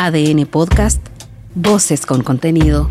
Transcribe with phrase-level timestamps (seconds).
[0.00, 1.04] ADN Podcast,
[1.56, 2.88] Voces con contenido.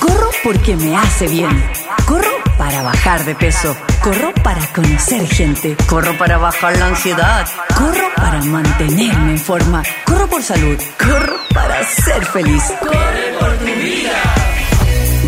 [0.00, 1.64] Corro porque me hace bien.
[2.08, 3.76] Corro para bajar de peso.
[4.02, 5.76] Corro para conocer gente.
[5.88, 7.46] Corro para bajar la ansiedad.
[7.76, 9.84] Corro para mantenerme en forma.
[10.04, 10.76] Corro por salud.
[10.98, 12.64] Corro para ser feliz.
[12.80, 14.34] Corre por tu vida.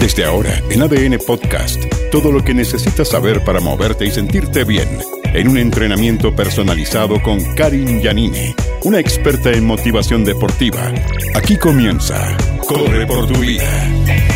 [0.00, 1.80] Desde ahora, en ADN Podcast,
[2.10, 4.88] todo lo que necesitas saber para moverte y sentirte bien
[5.34, 10.92] en un entrenamiento personalizado con Karin Yanine, una experta en motivación deportiva.
[11.34, 14.29] Aquí comienza Corre por tu vida.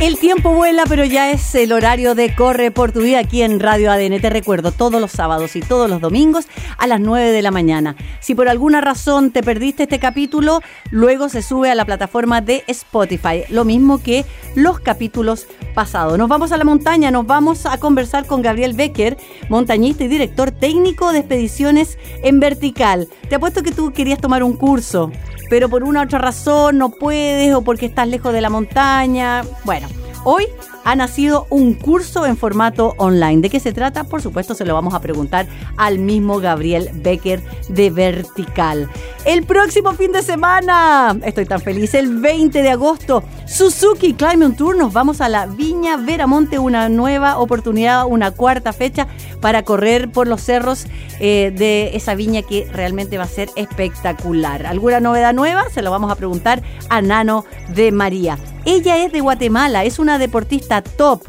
[0.00, 3.60] El tiempo vuela, pero ya es el horario de Corre por tu vida aquí en
[3.60, 4.18] Radio ADN.
[4.18, 7.96] Te recuerdo todos los sábados y todos los domingos a las 9 de la mañana.
[8.18, 12.64] Si por alguna razón te perdiste este capítulo, luego se sube a la plataforma de
[12.66, 13.44] Spotify.
[13.50, 16.16] Lo mismo que los capítulos pasados.
[16.16, 19.18] Nos vamos a la montaña, nos vamos a conversar con Gabriel Becker,
[19.50, 23.06] montañista y director técnico de expediciones en vertical.
[23.28, 25.12] Te apuesto que tú querías tomar un curso
[25.50, 29.42] pero por una u otra razón no puedes o porque estás lejos de la montaña.
[29.64, 29.88] Bueno,
[30.24, 30.46] hoy
[30.84, 33.42] ha nacido un curso en formato online.
[33.42, 34.04] ¿De qué se trata?
[34.04, 38.88] Por supuesto, se lo vamos a preguntar al mismo Gabriel Becker de Vertical.
[39.24, 44.76] El próximo fin de semana, estoy tan feliz, el 20 de agosto, Suzuki Climbing Tour,
[44.76, 49.08] nos vamos a la Viña Veramonte, una nueva oportunidad, una cuarta fecha
[49.40, 50.86] para correr por los cerros
[51.18, 54.66] eh, de esa viña que realmente va a ser espectacular.
[54.66, 55.68] ¿Alguna novedad nueva?
[55.70, 58.38] Se lo vamos a preguntar a Nano de María.
[58.64, 61.22] Ella es de Guatemala, es una deportista top.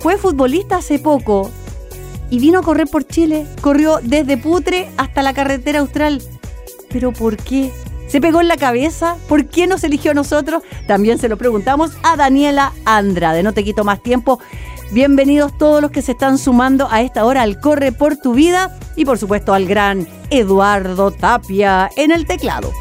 [0.00, 1.50] Fue futbolista hace poco
[2.30, 3.46] y vino a correr por Chile.
[3.60, 6.22] Corrió desde Putre hasta la carretera austral.
[6.90, 7.72] ¿Pero por qué?
[8.08, 9.16] ¿Se pegó en la cabeza?
[9.28, 10.62] ¿Por qué nos eligió a nosotros?
[10.86, 13.42] También se lo preguntamos a Daniela Andrade.
[13.42, 14.38] No te quito más tiempo.
[14.92, 18.78] Bienvenidos todos los que se están sumando a esta hora al Corre por tu vida
[18.94, 22.72] y por supuesto al gran Eduardo Tapia en el teclado.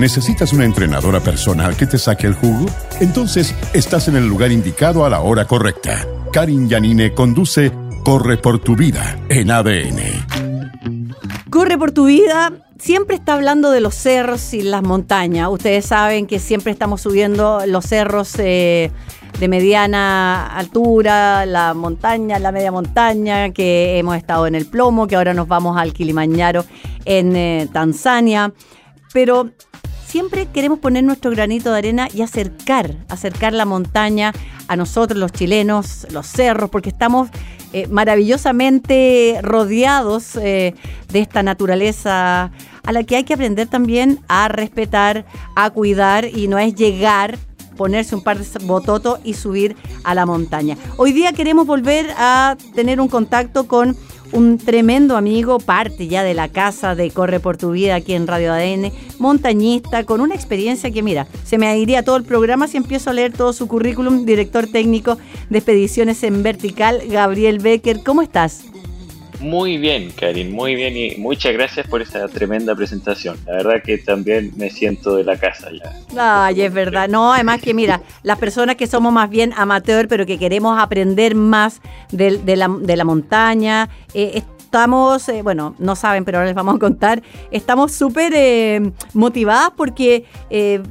[0.00, 2.64] ¿Necesitas una entrenadora personal que te saque el jugo?
[3.00, 6.06] Entonces estás en el lugar indicado a la hora correcta.
[6.32, 7.70] Karin Yanine conduce
[8.02, 10.00] Corre por tu vida en ADN.
[11.50, 15.48] Corre por tu vida siempre está hablando de los cerros y las montañas.
[15.50, 18.90] Ustedes saben que siempre estamos subiendo los cerros eh,
[19.38, 25.16] de mediana altura, la montaña, la media montaña, que hemos estado en el Plomo, que
[25.16, 26.64] ahora nos vamos al Kilimanjaro
[27.04, 28.52] en eh, Tanzania.
[29.12, 29.50] Pero
[30.10, 34.32] siempre queremos poner nuestro granito de arena y acercar, acercar la montaña
[34.66, 37.28] a nosotros los chilenos, los cerros, porque estamos
[37.72, 40.74] eh, maravillosamente rodeados eh,
[41.12, 42.50] de esta naturaleza
[42.82, 47.38] a la que hay que aprender también a respetar, a cuidar y no es llegar
[47.76, 50.76] ponerse un par de bototos y subir a la montaña.
[50.96, 53.96] Hoy día queremos volver a tener un contacto con
[54.32, 58.26] un tremendo amigo, parte ya de la casa de Corre por tu vida aquí en
[58.26, 62.76] Radio ADN, montañista, con una experiencia que, mira, se me iría todo el programa si
[62.76, 68.02] empiezo a leer todo su currículum, director técnico de expediciones en vertical, Gabriel Becker.
[68.04, 68.69] ¿Cómo estás?
[69.40, 73.38] Muy bien, Karin, muy bien y muchas gracias por esa tremenda presentación.
[73.46, 76.44] La verdad que también me siento de la casa ya.
[76.44, 77.08] Ay, es verdad.
[77.08, 81.34] No, además que mira, las personas que somos más bien amateur, pero que queremos aprender
[81.34, 81.80] más
[82.12, 87.22] de, la, montaña, eh, estamos, eh, bueno, no saben, pero ahora les vamos a contar,
[87.50, 90.26] estamos súper eh, motivadas porque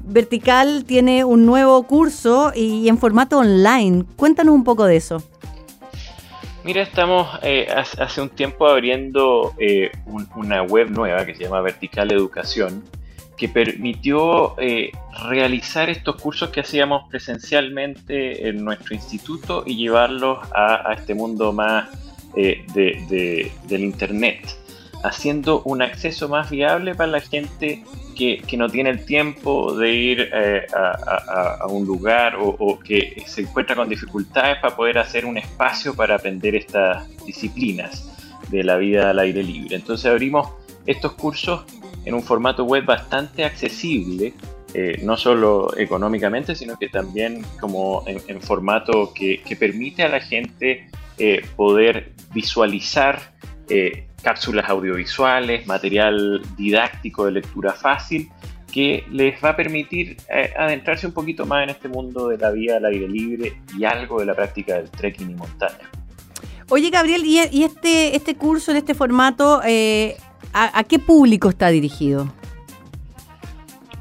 [0.05, 4.05] Vertical tiene un nuevo curso y en formato online.
[4.15, 5.23] Cuéntanos un poco de eso.
[6.69, 9.89] Mira, estamos eh, hace un tiempo abriendo eh,
[10.35, 12.83] una web nueva que se llama Vertical Educación,
[13.35, 14.91] que permitió eh,
[15.27, 21.89] realizar estos cursos que hacíamos presencialmente en nuestro instituto y llevarlos a, este mundo más
[22.35, 24.55] del Internet,
[25.03, 27.83] haciendo un acceso más viable para la gente
[28.15, 33.75] que, no tiene el tiempo de ir eh, a, un lugar o, que se encuentra
[33.75, 38.09] con dificultades para poder hacer un espacio para aprender estas disciplinas
[38.49, 39.75] de la vida al aire libre.
[39.75, 40.49] Entonces abrimos
[40.85, 41.63] estos cursos
[42.03, 44.33] en un formato web bastante accesible,
[44.73, 50.89] eh, no solo económicamente, sino que también como en, formato que, permite a la gente
[51.17, 53.33] eh, poder visualizar
[54.21, 58.29] cápsulas audiovisuales, material didáctico de lectura fácil,
[58.71, 62.51] que les va a permitir eh, adentrarse un poquito más en este mundo de la
[62.51, 65.89] vida al aire libre y algo de la práctica del trekking y montaña.
[66.69, 70.17] Oye, Gabriel, ¿y, este, este curso en este formato, eh,
[70.53, 72.31] ¿a, qué público está dirigido?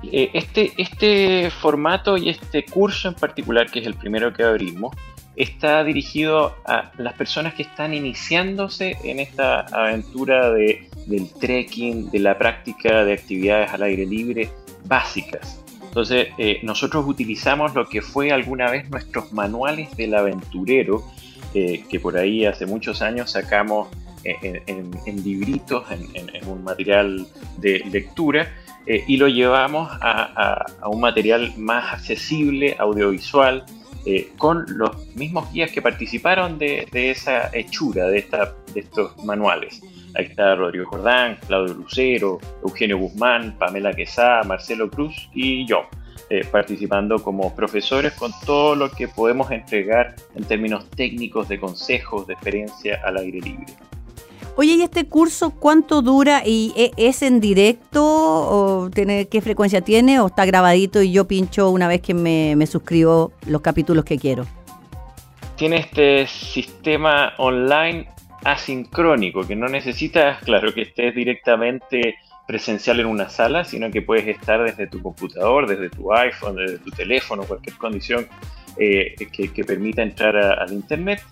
[0.03, 4.95] Eh, este, este formato y este curso en particular, que es el primero que abrimos,
[5.39, 12.19] está dirigido a las personas que están iniciándose en esta aventura de, del trekking, de
[12.19, 14.51] la práctica de actividades al aire libre
[14.85, 15.63] básicas.
[15.83, 21.05] Entonces, eh, nosotros utilizamos lo que fue alguna vez nuestros manuales del aventurero,
[21.55, 23.89] eh, que por ahí hace muchos años sacamos
[24.25, 27.27] en, libritos, en, un material
[27.59, 28.53] de lectura,
[28.87, 33.65] eh, y lo llevamos a, un material más accesible, audiovisual,
[34.11, 38.27] eh, con los mismos guías que participaron de, esa hechura, de,
[38.75, 39.83] estos manuales.
[40.15, 45.83] Ahí está Rodrigo Jordán, Claudio Lucero, Eugenio Guzmán, Pamela Quesá, Marcelo Cruz y yo.
[46.31, 52.27] Eh, participando como profesores con todo lo que podemos entregar en términos técnicos de consejos,
[52.27, 53.67] de experiencia al aire libre.
[54.61, 56.43] Oye, ¿y este curso cuánto dura?
[56.45, 58.03] ¿Y e, es en directo?
[58.03, 60.19] ¿O tiene, qué frecuencia tiene?
[60.19, 64.49] ¿O está grabadito y yo pincho una vez que me, suscribo los capítulos que quiero?
[65.55, 68.09] Tiene este sistema online
[68.43, 72.17] asincrónico, que no necesitas, claro, que estés directamente
[72.49, 76.79] presencial en una sala, sino que puedes estar desde tu computador, desde tu iPhone, desde
[76.79, 78.27] tu teléfono, cualquier condición
[78.77, 81.23] eh, que, permita entrar al Internet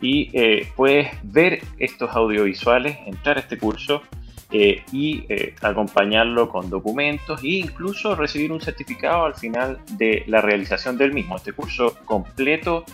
[0.00, 4.02] y eh, puedes ver estos audiovisuales, entrar a este curso
[4.50, 10.40] eh, y eh, acompañarlo con documentos e incluso recibir un certificado al final de la
[10.40, 11.36] realización del mismo.
[11.36, 12.84] Este curso completo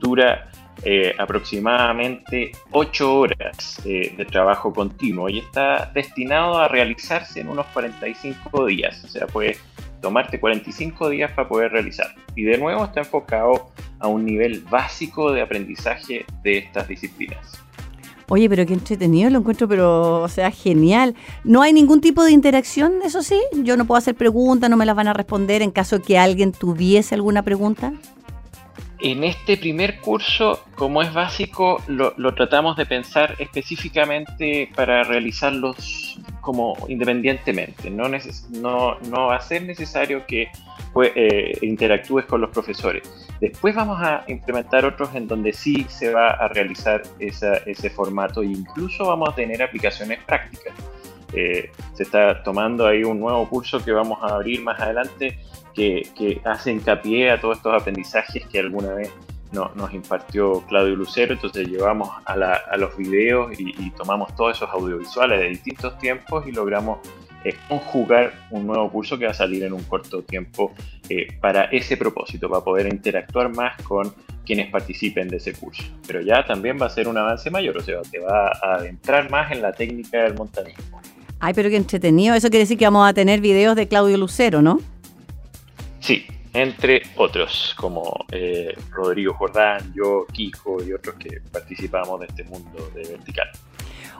[0.00, 0.50] dura
[1.18, 9.04] aproximadamente 8 horas de trabajo continuo y está destinado a realizarse en unos 45 días.
[9.04, 9.60] O sea, puedes
[10.04, 12.14] tomarte 45 días para poder realizar.
[12.36, 17.58] Y de nuevo está enfocado a un nivel básico de aprendizaje de estas disciplinas.
[18.28, 21.14] Oye, pero qué entretenido lo encuentro, pero, o sea, genial.
[21.42, 23.40] No hay ningún tipo de interacción, eso sí.
[23.62, 26.52] Yo no puedo hacer preguntas, no me las van a responder en caso que alguien
[26.52, 27.94] tuviese alguna pregunta.
[29.00, 36.76] En este primer curso, como es básico, lo, tratamos de pensar específicamente para realizarlos como
[36.88, 37.90] independientemente.
[37.90, 38.04] No,
[38.50, 40.48] no, no va a ser necesario que
[40.92, 43.02] pues, eh, interactúes con los profesores.
[43.40, 48.46] Después vamos a implementar otros en donde sí se va a realizar ese formato e
[48.46, 50.74] incluso vamos a tener aplicaciones prácticas.
[51.32, 55.38] Eh, se está tomando ahí un nuevo curso que vamos a abrir más adelante
[55.74, 59.10] que, hace hincapié a todos estos aprendizajes que alguna vez
[59.54, 65.48] nos impartió Claudio Lucero, entonces llevamos a, los videos y, tomamos todos esos audiovisuales de
[65.48, 66.98] distintos tiempos y logramos
[67.44, 70.72] eh, conjugar un nuevo curso que va a salir en un corto tiempo
[71.08, 74.14] eh, para ese propósito, para poder interactuar más con
[74.44, 75.82] quienes participen de ese curso.
[76.06, 79.30] Pero ya también va a ser un avance mayor, o sea, te va a adentrar
[79.30, 81.00] más en la técnica del montañismo.
[81.40, 82.34] Ay, pero qué entretenido.
[82.34, 84.80] Eso quiere decir que vamos a tener videos de Claudio Lucero, ¿no?
[86.00, 92.44] Sí, entre otros, como eh, Rodrigo Jordán, yo, Kiko y otros que participamos de este
[92.44, 93.48] mundo de vertical.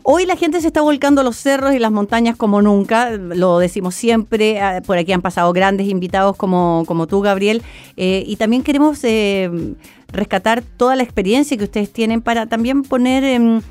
[0.02, 3.58] Hoy la gente se está volcando a los cerros y las montañas como nunca, lo
[3.58, 7.62] decimos siempre, ah, por aquí han pasado grandes invitados como, como tú, Gabriel,
[7.96, 9.48] eh, y también queremos eh,
[10.08, 13.24] rescatar toda la experiencia que ustedes tienen para también poner...
[13.24, 13.62] en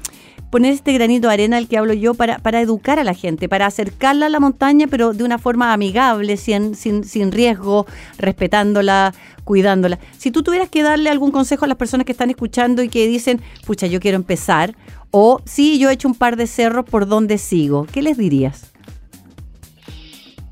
[0.54, 3.50] poner este granito de arena al que hablo yo para, para educar a la gente,
[3.50, 7.88] para acercarla a la montaña, pero de una forma amigable, sin, sin, sin riesgo,
[8.20, 9.16] respetándola,
[9.46, 9.98] cuidándola.
[10.16, 13.08] Si tú tuvieras que darle algún consejo a las personas que están escuchando y que
[13.08, 14.76] dicen, pucha, yo quiero empezar,
[15.10, 17.88] o sí, yo he hecho un par de cerros, ¿por dónde sigo?
[17.92, 18.72] ¿Qué les dirías?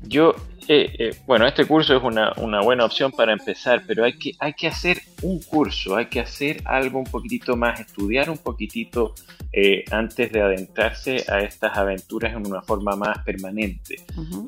[0.02, 0.34] Yo
[0.68, 4.52] eh, eh, bueno, este curso es una, buena opción para empezar, pero hay que, hay
[4.54, 9.14] que hacer un curso, hay que hacer algo un poquitito más, estudiar un poquitito
[9.52, 13.96] eh, antes de adentrarse a estas aventuras en una forma más permanente.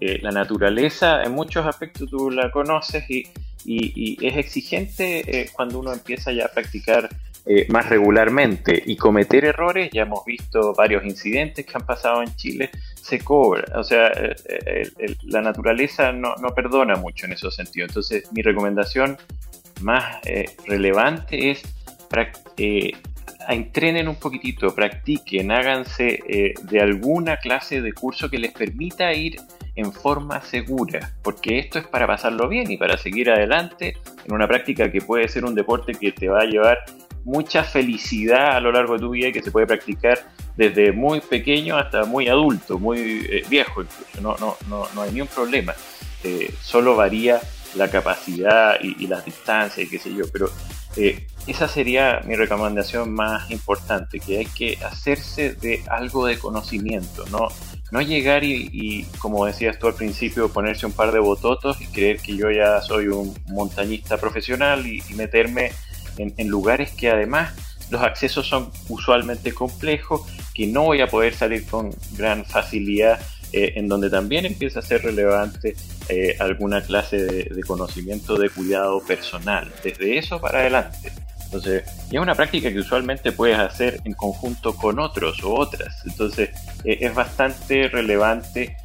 [0.01, 3.25] la naturaleza, en muchos aspectos tú la conoces y,
[3.65, 7.09] y es exigente cuando uno empieza ya a practicar
[7.47, 12.35] eh, más regularmente y cometer errores, ya hemos visto varios incidentes que han pasado en
[12.37, 13.79] Chile, se cobra.
[13.79, 14.35] O sea, eh,
[14.99, 17.91] eh, la naturaleza no, no, perdona mucho en esos sentidos.
[17.91, 19.19] Entonces, mi recomendación
[19.83, 20.21] más
[20.67, 21.63] relevante es
[23.49, 29.37] entrenen un poquitito, practiquen, háganse de alguna clase de curso que les permita ir
[29.75, 34.47] en forma segura, porque esto es para pasarlo bien y para seguir adelante en una
[34.47, 36.79] práctica que puede ser un deporte que te va a llevar
[37.25, 40.21] mucha felicidad a lo largo de tu vida y que se puede practicar
[40.57, 44.21] desde muy pequeño hasta muy adulto, muy eh, viejo incluso.
[44.21, 45.75] No, no, no, no hay ni un problema.
[46.23, 47.41] Eh, solo varía
[47.75, 50.49] la capacidad y, las distancias y qué sé yo, pero
[50.97, 57.25] eh, esa sería mi recomendación más importante, que hay que hacerse de algo de conocimiento,
[57.33, 57.49] no,
[57.91, 62.19] no llegar y, como decías tú al principio, ponerse un par de bototos y creer
[62.19, 65.73] que yo ya soy un montañista profesional y meterme
[66.19, 67.55] en, lugares que además
[67.91, 70.23] los accesos son usualmente complejos,
[70.55, 73.21] que no voy a poder salir con gran facilidad,
[73.53, 75.77] eh, en donde también empieza a ser relevante
[76.09, 81.13] eh, alguna clase de, conocimiento de cuidado personal, desde eso para adelante.
[81.45, 86.05] Entonces, es una práctica que usualmente puedes hacer en conjunto con otros o otras.
[86.05, 86.51] Entonces,
[86.85, 88.77] eh, es bastante relevante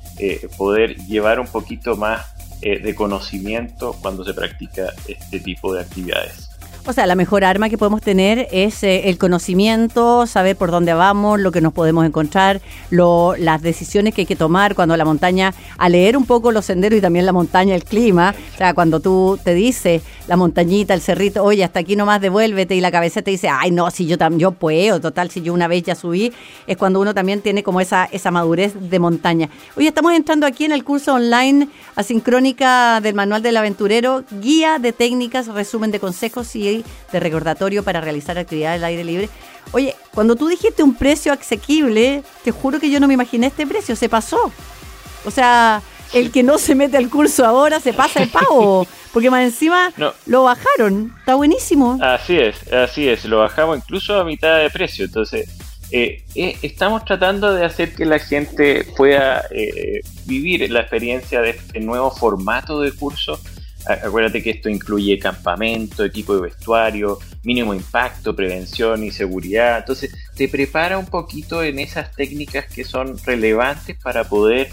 [0.57, 6.48] poder llevar un poquito más de conocimiento cuando se practica este tipo de actividades.
[6.85, 10.93] O sea, la mejor arma que podemos tener es eh, el conocimiento, saber por dónde
[10.93, 15.05] vamos, lo que nos podemos encontrar, lo, las decisiones que hay que tomar cuando la
[15.05, 18.33] montaña, a leer un poco los senderos y también la montaña, el clima.
[18.55, 22.75] O sea, cuando tú te dices la montañita, el cerrito, oye, hasta aquí nomás devuélvete
[22.75, 25.67] y la cabeza te dice, ay, no, si yo yo puedo, total, si yo una
[25.67, 26.31] vez ya subí,
[26.67, 29.49] es cuando uno también tiene como esa, esa madurez de montaña.
[29.75, 34.93] Oye, estamos entrando aquí en el curso online asincrónica del Manual del Aventurero, guía de
[34.93, 36.78] técnicas, resumen de consejos y
[37.11, 39.29] de recordatorio para realizar actividades al aire libre.
[39.71, 43.67] Oye, cuando tú dijiste un precio asequible, te juro que yo no me imaginé este
[43.67, 44.51] precio, se pasó.
[45.25, 45.81] O sea,
[46.13, 49.93] el que no se mete al curso ahora se pasa el pago, porque más encima
[50.25, 51.99] lo bajaron, está buenísimo.
[52.01, 55.49] Así es, así es, lo bajamos incluso a mitad de precio, entonces
[55.91, 61.51] eh, eh, estamos tratando de hacer que la gente pueda eh, vivir la experiencia de
[61.51, 63.39] este nuevo formato de curso
[63.85, 69.79] Acuérdate que esto incluye campamento, equipo de vestuario, mínimo impacto, prevención y seguridad.
[69.79, 74.69] Entonces, te prepara un poquito en esas técnicas que son relevantes para poder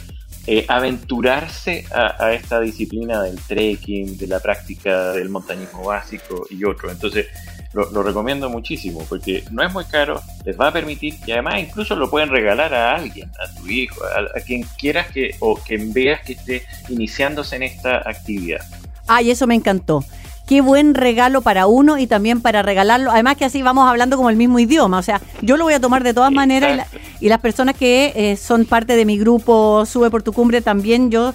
[0.49, 6.91] eh, aventurarse a, esta disciplina del trekking, de la práctica del montañismo básico y otro.
[6.91, 7.27] Entonces,
[7.73, 11.97] lo, recomiendo muchísimo porque no es muy caro, les va a permitir y además incluso
[11.97, 15.93] lo pueden regalar a alguien, a tu hijo, a, a quien quieras que o quien
[15.93, 18.65] veas que esté iniciándose en esta actividad.
[19.07, 20.05] Ay, eso me encantó.
[20.47, 23.11] Qué buen regalo para uno y también para regalarlo.
[23.11, 24.99] Además que así vamos hablando como el mismo idioma.
[24.99, 26.87] O sea, yo lo voy a tomar de todas maneras
[27.21, 31.11] y, las personas que eh, son parte de mi grupo Sube por tu cumbre también
[31.11, 31.35] yo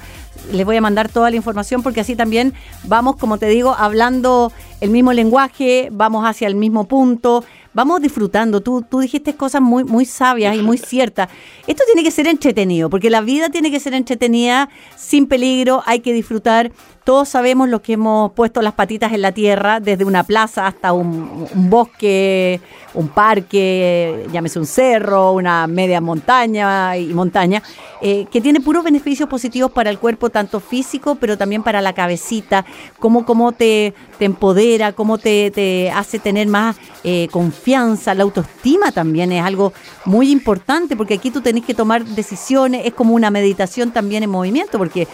[0.53, 2.53] les voy a mandar toda la información porque así también
[2.85, 8.61] vamos, como te digo, hablando el mismo lenguaje, vamos hacia el mismo punto vamos disfrutando.
[8.61, 11.29] Tú, tú dijiste cosas muy, muy sabias y muy ciertas.
[11.67, 15.99] Esto tiene que ser entretenido, porque la vida tiene que ser entretenida, sin peligro, hay
[15.99, 16.71] que disfrutar.
[17.03, 20.93] Todos sabemos los que hemos puesto las patitas en la tierra, desde una plaza hasta
[20.93, 22.61] un, bosque,
[22.93, 27.63] un parque, llámese un cerro, una media montaña y montaña,
[28.01, 31.93] eh, que tiene puros beneficios positivos para el cuerpo, tanto físico, pero también para la
[31.93, 32.65] cabecita,
[32.99, 38.91] cómo, cómo te, te empodera, cómo te, te hace tener más eh, confianza, la autoestima
[38.91, 39.73] también es algo
[40.05, 44.29] muy importante, porque aquí tú tenés que tomar decisiones, es como una meditación también en
[44.29, 45.07] movimiento, porque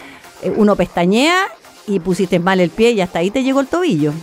[0.44, 1.48] eh, uno pestañea
[1.88, 4.14] y pusiste mal el pie y hasta ahí te llegó el tobillo.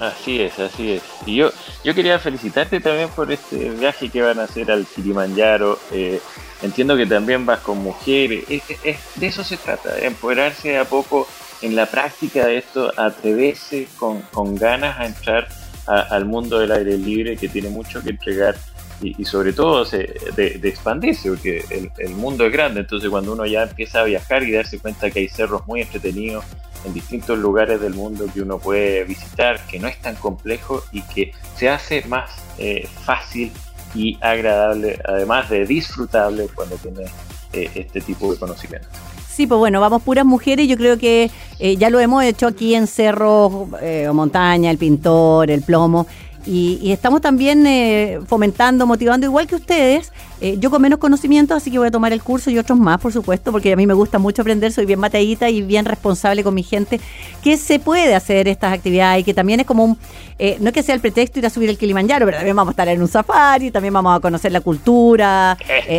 [0.00, 1.02] Así es, así es.
[1.24, 1.50] Y yo,
[1.82, 5.78] yo quería felicitarte también por este viaje que van a hacer al Kilimanjaro.
[5.92, 6.20] Eh,
[6.62, 8.44] entiendo que también vas con mujeres.
[8.48, 11.26] de eso se trata, de empoderarse a poco
[11.62, 15.48] en la práctica de esto, atreverse con, con ganas a entrar
[15.86, 18.56] al mundo del aire libre que tiene mucho que entregar
[19.00, 21.64] y, sobre todo de, expandirse, porque
[21.98, 25.20] el, mundo es grande, entonces cuando uno ya empieza a viajar y darse cuenta que
[25.20, 26.44] hay cerros muy entretenidos
[26.84, 31.02] en distintos lugares del mundo que uno puede visitar, que no es tan complejo y
[31.02, 33.52] que se hace más eh, fácil
[33.94, 37.04] y agradable, además de disfrutable cuando tiene
[37.52, 38.88] eh, este tipo de conocimiento.
[39.34, 40.68] Sí, pues bueno, vamos puras mujeres.
[40.68, 45.50] Yo creo que eh, ya lo hemos hecho aquí en Cerro eh, Montaña, el Pintor,
[45.50, 46.06] el Plomo.
[46.46, 50.12] Y, estamos también eh, fomentando, motivando, igual que ustedes.
[50.40, 53.00] Eh, yo con menos conocimiento, así que voy a tomar el curso y otros más,
[53.00, 56.44] por supuesto, porque a mí me gusta mucho aprender, soy bien mateíta y bien responsable
[56.44, 57.00] con mi gente,
[57.42, 59.98] que se puede hacer estas actividades y que también es como un,
[60.38, 62.72] eh, no es que sea el pretexto ir a subir el Kilimanjaro, pero también vamos
[62.72, 65.56] a estar en un safari, también vamos a conocer la cultura,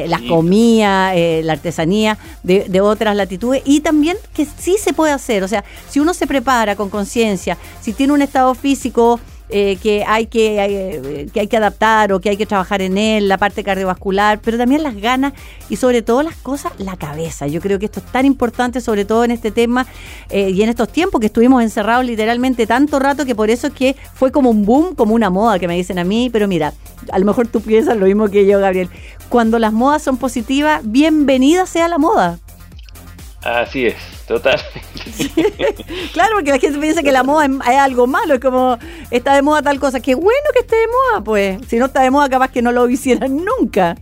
[0.07, 5.43] las comidas, la artesanía de, de otras latitudes y también que sí se puede hacer,
[5.43, 10.03] o sea, si uno se prepara con conciencia, si tiene un estado físico, eh, que,
[10.07, 13.37] hay que, eh, que hay que adaptar o que hay que trabajar en él, la
[13.37, 15.33] parte cardiovascular, pero también las ganas
[15.69, 17.45] y sobre todo las cosas, la cabeza.
[17.45, 19.85] Yo creo que esto es tan importante, sobre todo en este tema
[20.29, 23.73] eh, y en estos tiempos que estuvimos encerrados literalmente tanto rato que por eso es
[23.73, 26.73] que fue como un boom, como una moda que me dicen a mí, pero mira,
[27.11, 28.89] a lo mejor tú piensas lo mismo que yo, Gabriel.
[29.29, 32.39] Cuando las modas son positivas, bienvenida sea la moda.
[33.45, 33.95] Así es,
[34.27, 34.59] total.
[36.13, 38.79] claro, porque la gente piensa que la moda es, algo malo, es como
[39.11, 39.99] está de moda tal cosa.
[39.99, 41.59] Qué bueno que esté de moda, pues.
[41.67, 43.95] Si no está de moda, capaz que no lo hicieran nunca.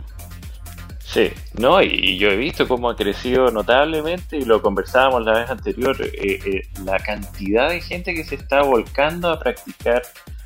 [0.98, 5.50] Sí, no, y yo he visto cómo ha crecido notablemente, y lo conversábamos la vez
[5.50, 10.02] anterior, eh, eh, la cantidad de gente que se está volcando a practicar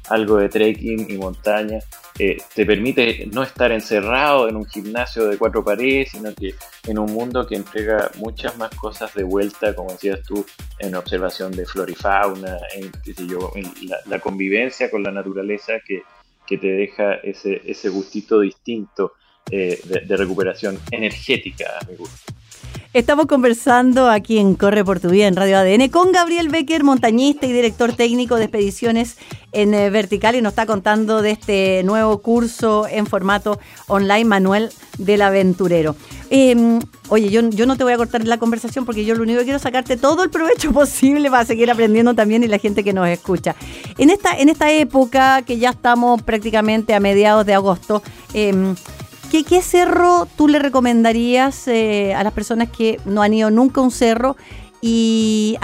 [0.09, 1.79] algo de trekking y montaña,
[2.19, 6.55] eh, te permite no estar encerrado en un gimnasio de cuatro paredes, sino que
[6.87, 10.45] en un mundo que entrega muchas más cosas de vuelta, como decías tú,
[10.79, 12.91] en observación de flora y fauna, en,
[13.29, 13.53] yo,
[14.07, 16.03] la, convivencia con la naturaleza que,
[16.49, 19.12] te deja ese, ese gustito distinto
[19.50, 22.33] eh, de, recuperación energética, me gusta.
[22.99, 27.47] Estamos conversando aquí en Corre por tu Vida en Radio ADN con Gabriel Becker, montañista
[27.47, 29.17] y director técnico de expediciones
[29.52, 34.71] en eh, Vertical y nos está contando de este nuevo curso en formato online, Manuel
[34.99, 35.95] del Aventurero.
[36.31, 39.45] Em, oye, yo, no te voy a cortar la conversación porque yo lo único que
[39.45, 42.93] quiero es sacarte todo el provecho posible para seguir aprendiendo también y la gente que
[42.93, 43.55] nos escucha.
[43.97, 48.02] En esta, en esta época que ya estamos prácticamente a mediados de agosto,
[48.35, 48.75] eh,
[49.31, 53.85] ¿Qué, cerro tú le recomendarías eh, a las personas que no han ido nunca a
[53.85, 54.37] un cerro?
[54.81, 55.59] ¿Y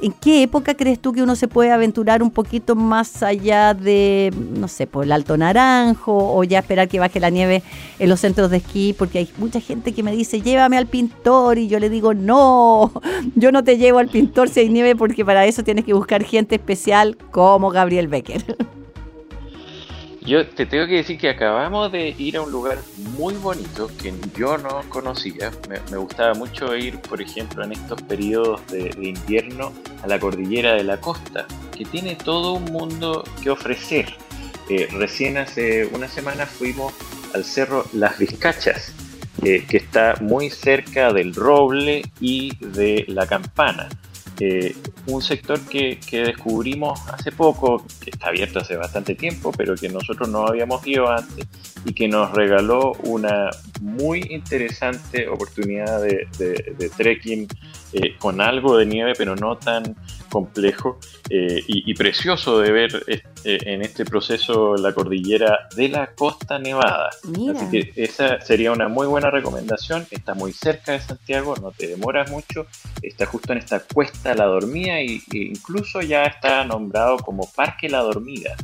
[0.00, 4.32] en qué época crees tú que uno se puede aventurar un poquito más allá de,
[4.54, 7.62] no sé, por el Alto Naranjo o ya esperar que baje la nieve
[7.98, 8.94] en los centros de esquí?
[8.96, 12.92] Porque hay mucha gente que me dice, llévame al pintor y yo le digo, no,
[13.34, 16.24] yo no te llevo al pintor si hay nieve porque para eso tienes que buscar
[16.24, 18.56] gente especial como Gabriel Becker.
[20.24, 22.78] Yo te tengo que decir que acabamos de ir a un lugar
[23.16, 25.50] muy bonito que yo no conocía.
[25.68, 30.84] Me, gustaba mucho ir, por ejemplo, en estos periodos de, invierno a la cordillera de
[30.84, 34.14] la costa, que tiene todo un mundo que ofrecer.
[34.68, 36.94] Eh, recién hace una semana fuimos
[37.34, 38.92] al cerro Las Vizcachas,
[39.42, 43.88] eh, que está muy cerca del Roble y de la Campana.
[44.44, 44.74] Eh,
[45.06, 50.28] un sector que, descubrimos hace poco, que está abierto hace bastante tiempo, pero que nosotros
[50.28, 51.46] no habíamos ido antes
[51.84, 53.50] y que nos regaló una
[53.82, 57.48] muy interesante oportunidad de, trekking
[57.92, 59.96] eh, con algo de nieve, pero no tan
[60.30, 60.98] complejo
[61.28, 63.04] eh, y, precioso de ver
[63.44, 67.10] en este proceso la cordillera de la Costa Nevada.
[67.10, 70.06] Así que esa sería una muy buena recomendación.
[70.10, 72.66] Está muy cerca de Santiago, no te demoras mucho,
[73.02, 78.00] está justo en esta cuesta La Dormida e incluso ya está nombrado como Parque La
[78.00, 78.56] Dormida.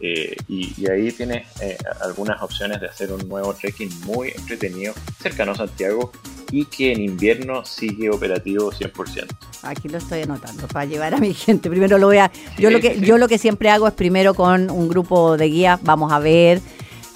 [0.00, 5.52] Eh, y, ahí tienes eh, algunas opciones de hacer un nuevo trekking muy entretenido cercano
[5.52, 6.12] a Santiago
[6.52, 9.26] y que en invierno sigue operativo 100%.
[9.62, 11.68] Aquí lo estoy anotando para llevar a mi gente.
[11.68, 14.70] Primero lo voy a yo lo que yo lo que siempre hago es primero con
[14.70, 16.60] un grupo de guías, vamos a ver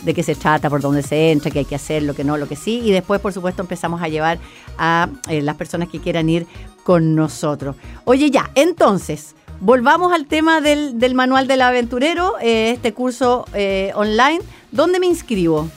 [0.03, 2.37] de qué se trata, por dónde se entra, qué hay que hacer, lo que no,
[2.37, 4.40] lo que sí, y después por supuesto empezamos a llevar
[4.77, 6.47] a eh, las personas que quieran ir
[6.83, 7.77] con nosotros.
[8.05, 14.40] Oye, ya, entonces, volvamos al tema del, manual del aventurero, eh, este curso eh, online.
[14.72, 15.70] ¿Dónde me inscribo?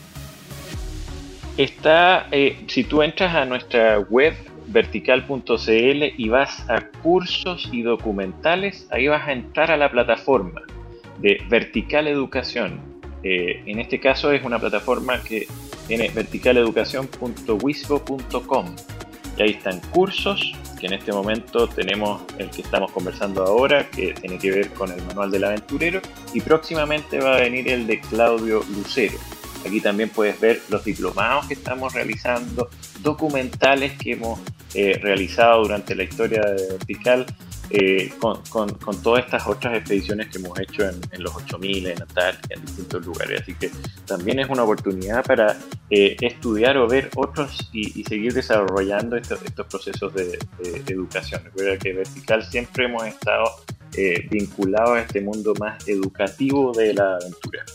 [1.56, 4.34] Está, eh, si tú entras a nuestra web
[4.68, 10.64] vertical.cl y vas a cursos y documentales, ahí vas a entrar a la plataforma
[11.20, 12.80] de Vertical Educación.
[13.24, 15.48] en este caso es una plataforma que
[15.88, 18.76] tiene verticaleducación.wisco.com
[19.38, 20.54] y ahí están cursos,
[20.86, 25.02] en este momento tenemos el que estamos conversando ahora, que tiene que ver con el
[25.04, 26.02] manual del aventurero,
[26.34, 29.18] y próximamente va a venir el de Claudio Lucero.
[29.66, 32.70] Aquí también puedes ver los diplomados que estamos realizando,
[33.02, 34.40] documentales que hemos
[34.76, 37.26] eh, realizado durante la historia de Vertical
[37.70, 38.42] eh, con,
[39.02, 43.42] todas estas otras expediciones que hemos hecho en, los 8000, en Antártica, en distintos lugares.
[43.42, 43.72] Así que
[44.06, 45.58] también es una oportunidad para
[45.90, 50.38] eh, estudiar o ver otros y, seguir desarrollando estos, procesos de,
[50.88, 51.44] educación.
[51.44, 53.44] Recuerda que Vertical siempre hemos estado
[53.98, 57.66] eh, vinculados a este mundo más educativo de la aventura.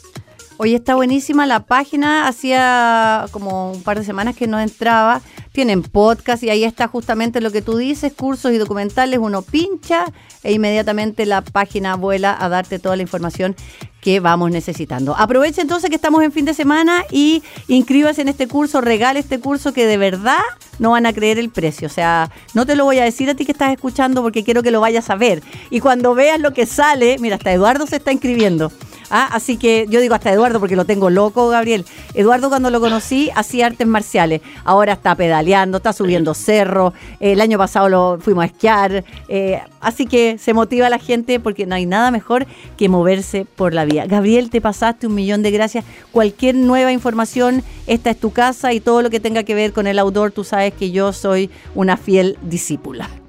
[0.62, 5.23] Hoy está buenísima la página, hacía como un par de semanas que no entraba.
[5.53, 10.05] Tienen podcast y ahí está justamente lo que tú dices, cursos y documentales, uno pincha
[10.42, 13.57] e inmediatamente la página vuela a darte toda la información
[14.03, 15.16] que vamos necesitando.
[15.16, 19.40] Aprovecha entonces que estamos en fin de semana y inscríbase en este curso, regale este
[19.40, 20.42] curso que de verdad
[20.79, 21.87] no van a creer el precio.
[21.87, 24.62] O sea, no te lo voy a decir a ti que estás escuchando porque quiero
[24.62, 25.42] que lo vayas a ver.
[25.70, 28.70] Y cuando veas lo que sale, mira, hasta Eduardo se está inscribiendo.
[29.11, 31.85] Ah, así que yo digo hasta Eduardo porque lo tengo loco, Gabriel.
[32.14, 34.40] Eduardo cuando lo conocí hacía artes marciales.
[34.64, 36.94] Ahora está pedaleando, está subiendo cerro.
[37.18, 39.05] el año pasado lo fuimos a esquiar.
[39.29, 42.46] Eh, así que se motiva a la gente porque no hay nada mejor
[42.77, 44.07] que moverse por la vía.
[44.07, 45.85] Gabriel, te pasaste un millón de gracias.
[46.12, 49.88] Cualquier nueva información, esta es tu casa y todo lo que tenga que ver con
[49.88, 53.19] el outdoor, tú sabes que yo soy una fiel discípula.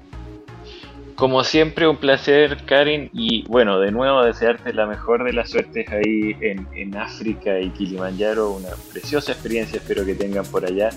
[1.22, 3.08] Como siempre, un placer, Karin.
[3.12, 8.50] Y bueno, de nuevo, desearte la mejor de las suertes ahí en, África y Kilimanjaro.
[8.50, 10.90] Una preciosa experiencia, espero que tengan por allá.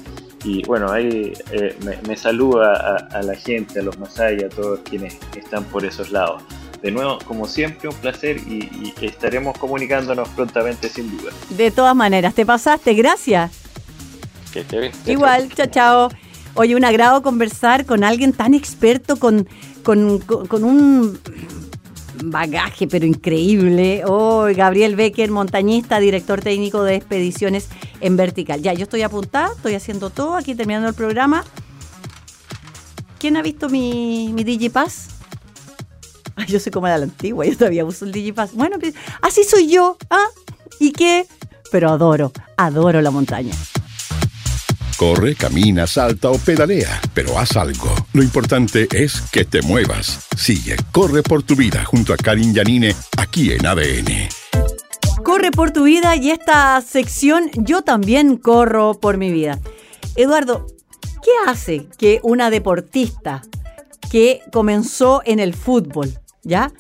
[0.44, 5.16] y bueno, ahí eh, me, saluda a, la gente, a los Masai, a todos quienes
[5.38, 6.42] están por esos lados.
[6.82, 11.32] De nuevo, como siempre, un placer y, estaremos comunicándonos prontamente sin duda.
[11.52, 13.52] De todas maneras, te pasaste, gracias.
[14.52, 14.92] Que te.
[15.06, 16.10] Igual, chao, chao.
[16.56, 19.46] Oye, un agrado conversar con alguien tan experto, con,
[19.86, 21.18] con, con un
[22.24, 24.04] bagaje, pero increíble.
[24.06, 27.70] Oh, Gabriel Becker, montañista, director técnico de expediciones
[28.02, 28.62] en vertical.
[28.62, 31.46] Ya, yo estoy apuntada, estoy haciendo todo, aquí terminando el programa.
[33.20, 35.10] ¿Quién ha visto mi, Digipass?
[36.36, 38.54] Ay, yo soy como de la antigua, yo todavía uso el Digipass.
[38.54, 38.78] Bueno,
[39.22, 40.28] así soy yo, ¿ah?
[40.80, 41.28] ¿Y qué?
[41.72, 43.54] Pero adoro, adoro la montaña.
[44.98, 47.94] Corre, camina, salta o pedalea, pero haz algo.
[48.14, 50.26] Lo importante es que te muevas.
[50.38, 54.30] Sigue, corre por tu vida junto a Karin Yanine aquí en ADN.
[55.22, 59.60] Corre por tu vida y esta sección yo también corro por mi vida.
[60.16, 60.66] Eduardo,
[61.02, 63.42] ¿qué hace que una deportista
[64.10, 66.72] que comenzó en el fútbol, ¿ya?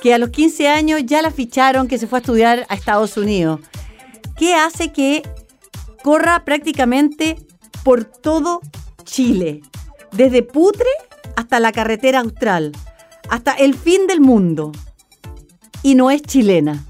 [0.00, 3.16] Que a los 15 años ya la ficharon, que se fue a estudiar a Estados
[3.16, 3.58] Unidos.
[4.36, 5.24] ¿Qué hace que
[6.04, 7.36] corra prácticamente
[7.84, 8.60] por todo
[9.04, 9.62] Chile,
[10.12, 10.88] desde Putre
[11.36, 12.72] hasta la carretera austral,
[13.28, 14.72] hasta el fin del mundo.
[15.82, 16.84] Y no es chilena.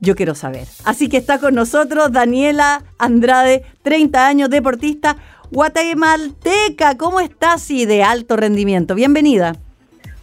[0.00, 0.66] Yo quiero saber.
[0.84, 5.16] Así que está con nosotros Daniela Andrade, 30 años, deportista
[5.50, 6.96] guatemalteca.
[6.96, 8.94] ¿Cómo estás y de alto rendimiento?
[8.94, 9.56] Bienvenida.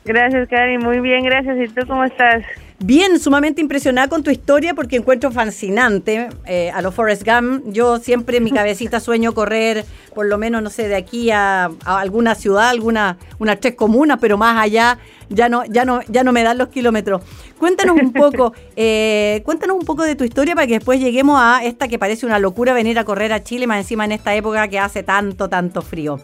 [0.06, 0.78] Gracias, Cari.
[0.78, 1.58] Muy bien, gracias.
[1.58, 2.44] ¿Y tú cómo estás?
[2.86, 7.64] Bien, sumamente impresionada con tu historia porque encuentro fascinante eh, a los Forrest Gump.
[7.68, 11.72] Yo siempre en mi cabecita sueño correr, por lo menos, no sé, de aquí a,
[11.86, 14.98] alguna ciudad, alguna, unas tres comunas, pero más allá
[15.30, 17.22] ya no, ya no, ya no me dan los kilómetros.
[17.58, 21.64] Cuéntanos un poco, eh, cuéntanos un poco de tu historia para que después lleguemos a
[21.64, 24.68] esta que parece una locura venir a correr a Chile, más encima en esta época
[24.68, 26.20] que hace tanto, tanto frío.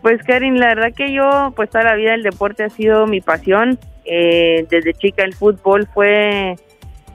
[0.00, 3.20] Pues Karin, la verdad que yo, pues toda la vida el deporte ha sido mi
[3.20, 6.56] pasión eh, desde chica el fútbol fue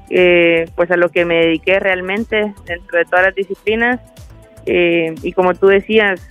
[0.10, 4.00] eh, pues a lo que me dediqué realmente dentro de todas las disciplinas.
[4.66, 6.28] Eh, y como tú decías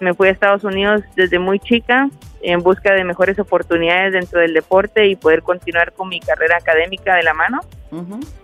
[0.00, 2.10] me fui a Estados Unidos desde muy chica
[2.42, 7.14] en busca de mejores oportunidades dentro del deporte y poder continuar con mi carrera académica
[7.14, 7.60] de la mano.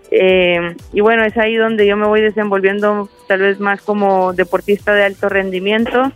[0.09, 5.03] Y bueno es ahí donde yo me voy desenvolviendo tal vez más como deportista de
[5.03, 6.11] alto rendimiento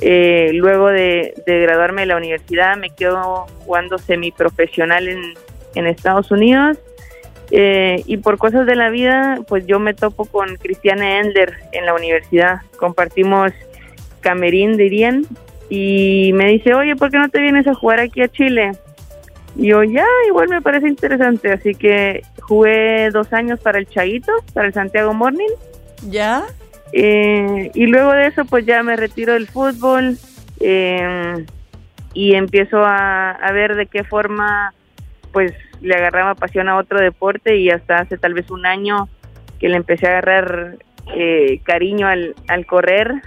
[0.00, 5.34] eh, luego de, graduarme de la universidad me quedo jugando semiprofesional en,
[5.74, 6.78] en Estados Unidos.
[7.52, 11.84] Eh, y por cosas de la vida pues yo me topo con Cristiane Endler en
[11.84, 13.52] la universidad, compartimos
[14.20, 15.26] camerín dirían.
[15.68, 18.72] Y me dice oye ¿por qué no te vienes a jugar aquí a Chile?
[19.56, 24.32] Y yo ya igual me parece interesante así que jugué dos años para el Chaguito,
[24.54, 25.50] para el Santiago Morning.
[26.08, 26.44] ¿Ya?
[26.92, 30.18] Eh, y luego de eso, pues ya me retiro del fútbol
[30.60, 31.46] eh,
[32.14, 34.74] y empiezo a, ver de qué forma,
[35.32, 39.08] pues le agarraba pasión a otro deporte y hasta hace tal vez un año
[39.58, 40.78] que le empecé a agarrar
[41.14, 43.22] eh, cariño al, al correr.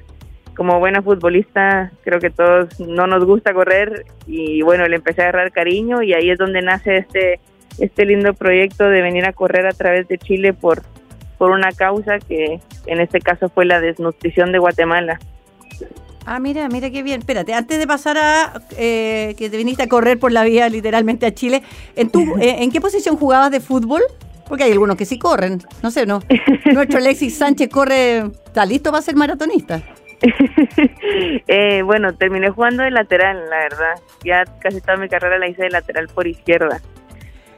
[0.55, 5.29] Como buena futbolista, creo que todos no nos gusta correr y bueno, le empecé a
[5.29, 7.39] agarrar cariño y ahí es donde nace este,
[7.79, 10.83] este lindo proyecto de venir a correr a través de Chile por,
[11.43, 15.19] por una causa que en este caso fue la desnutrición de Guatemala.
[16.25, 17.19] Ah, mira, mira qué bien.
[17.19, 21.25] Espérate, antes de pasar a eh, que te viniste a correr por la vía literalmente
[21.25, 21.61] a Chile,
[21.97, 24.03] ¿en, tu, eh, ¿en qué posición jugabas de fútbol?
[24.47, 26.21] Porque hay algunos que sí corren, no sé, ¿no?
[26.73, 29.83] Nuestro Alexis Sánchez corre, ¿está listo para ser maratonista?
[31.49, 33.95] eh, bueno, terminé jugando de lateral, la verdad.
[34.23, 36.79] Ya casi toda mi carrera la hice de lateral por izquierda.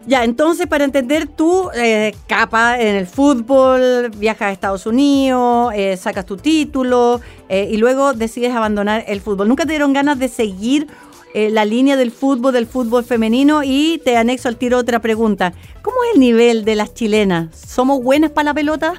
[0.07, 5.97] Ya, entonces para entender, tú eh, capa en el fútbol, viajas a Estados Unidos, eh,
[5.97, 9.47] sacas tu título eh, y luego decides abandonar el fútbol.
[9.47, 10.87] ¿Nunca te dieron ganas de seguir
[11.33, 13.61] la línea del fútbol, del fútbol femenino?
[13.61, 15.51] Y te anexo al tiro otra pregunta.
[15.81, 17.53] ¿Cómo es el nivel de las chilenas?
[17.55, 18.93] ¿Somos buenas para la pelota?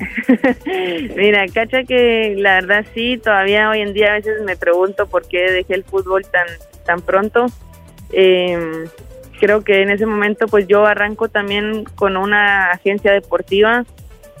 [1.16, 5.28] Mira, cacha que la verdad sí, todavía hoy en día a veces me pregunto por
[5.28, 6.46] qué dejé el fútbol tan,
[6.84, 7.46] tan pronto.
[8.12, 8.88] Eh,
[9.40, 13.84] creo que en ese momento pues yo arranco también con una agencia deportiva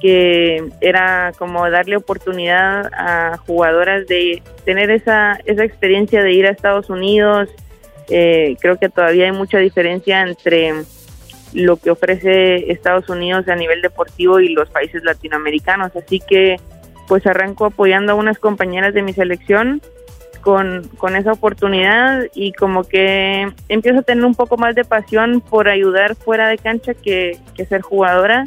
[0.00, 6.50] que era como darle oportunidad a jugadoras de tener esa, esa experiencia de ir a
[6.50, 7.50] Estados Unidos.
[8.08, 10.72] Eh, creo que todavía hay mucha diferencia entre
[11.52, 15.94] lo que ofrece Estados Unidos a nivel deportivo y los países latinoamericanos.
[15.94, 16.56] Así que
[17.06, 19.82] pues arranco apoyando a unas compañeras de mi selección
[20.40, 25.40] con, con esa oportunidad y como que empiezo a tener un poco más de pasión
[25.40, 28.46] por ayudar fuera de cancha que, ser jugadora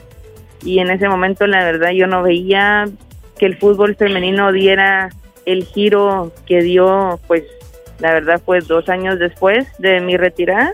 [0.63, 2.85] y en ese momento la verdad yo no veía
[3.37, 5.09] que el fútbol femenino diera
[5.45, 7.43] el giro que dio, pues
[7.99, 10.73] la verdad fue dos años después de mi retirada.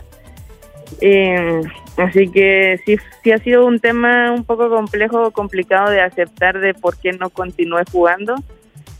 [1.02, 1.62] Eh,
[1.98, 6.74] así que sí, sí ha sido un tema un poco complejo, complicado de aceptar de
[6.74, 8.36] por qué no continué jugando.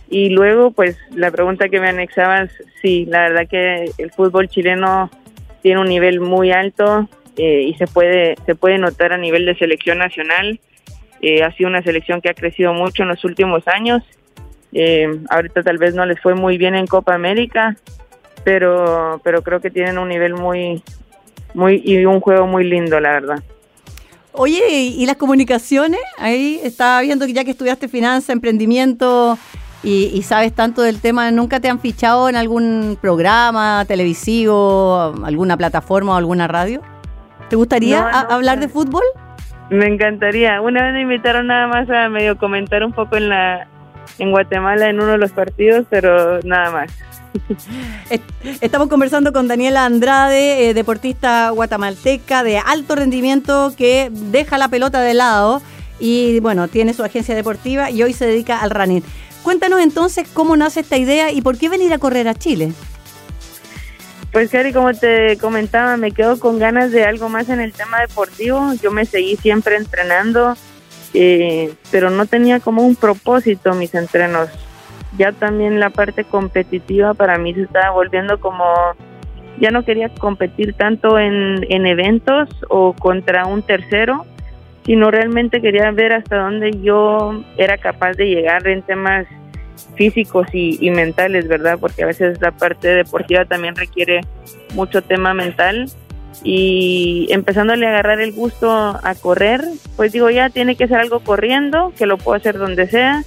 [0.10, 2.50] Y luego, pues la pregunta que me anexabas,
[2.82, 5.12] sí, la verdad que el fútbol chileno
[5.62, 9.56] tiene un nivel muy alto eh, y se puede, se puede notar a nivel de
[9.56, 10.60] selección nacional.
[11.22, 14.04] Eh, ha sido una selección que ha crecido mucho en los últimos años.
[14.74, 17.76] Eh, ahorita tal vez no les fue muy bien en Copa América,
[18.44, 20.82] pero, pero creo que tienen un nivel muy,
[21.54, 23.44] muy y un juego muy lindo, la verdad.
[24.32, 26.00] Oye, ¿y las comunicaciones?
[26.18, 29.38] Ahí estaba viendo que ya que estudiaste finanzas, emprendimiento
[29.84, 36.14] y, sabes tanto del tema, ¿nunca te han fichado en algún programa televisivo, alguna plataforma
[36.14, 36.82] o alguna radio?
[37.50, 39.04] ¿Te gustaría hablar de fútbol?
[39.70, 40.62] Me encantaría.
[40.62, 43.68] Una vez me invitaron nada más a medio comentar un poco en la
[44.18, 46.92] en Guatemala en uno de los partidos, pero nada más.
[48.62, 55.02] Estamos conversando con Daniela Andrade, eh, deportista guatemalteca de alto rendimiento que deja la pelota
[55.02, 55.62] de lado
[56.00, 59.04] y bueno, tiene su agencia deportiva y hoy se dedica al running.
[59.44, 62.74] Cuéntanos entonces cómo nace esta idea y por qué venir a correr a Chile.
[64.32, 68.00] Pues Cari, como te comentaba, me quedo con ganas de algo más en el tema
[68.02, 68.74] deportivo.
[68.82, 70.56] Yo me seguí siempre entrenando,
[71.14, 74.50] eh, pero no tenía como un propósito mis entrenos
[75.18, 78.66] ya también la parte competitiva para mí se estaba volviendo como,
[79.60, 84.26] ya no quería competir tanto en, en eventos o contra un tercero,
[84.90, 89.28] sino realmente quería ver hasta dónde yo era capaz de llegar en temas
[89.96, 91.78] físicos y, y, mentales, ¿verdad?
[91.80, 94.22] Porque a veces la parte deportiva también requiere
[94.74, 95.92] mucho tema mental.
[96.44, 99.62] Y empezándole a agarrar el gusto a correr,
[99.96, 103.22] pues digo, ya tiene que ser algo corriendo, que lo puedo hacer donde sea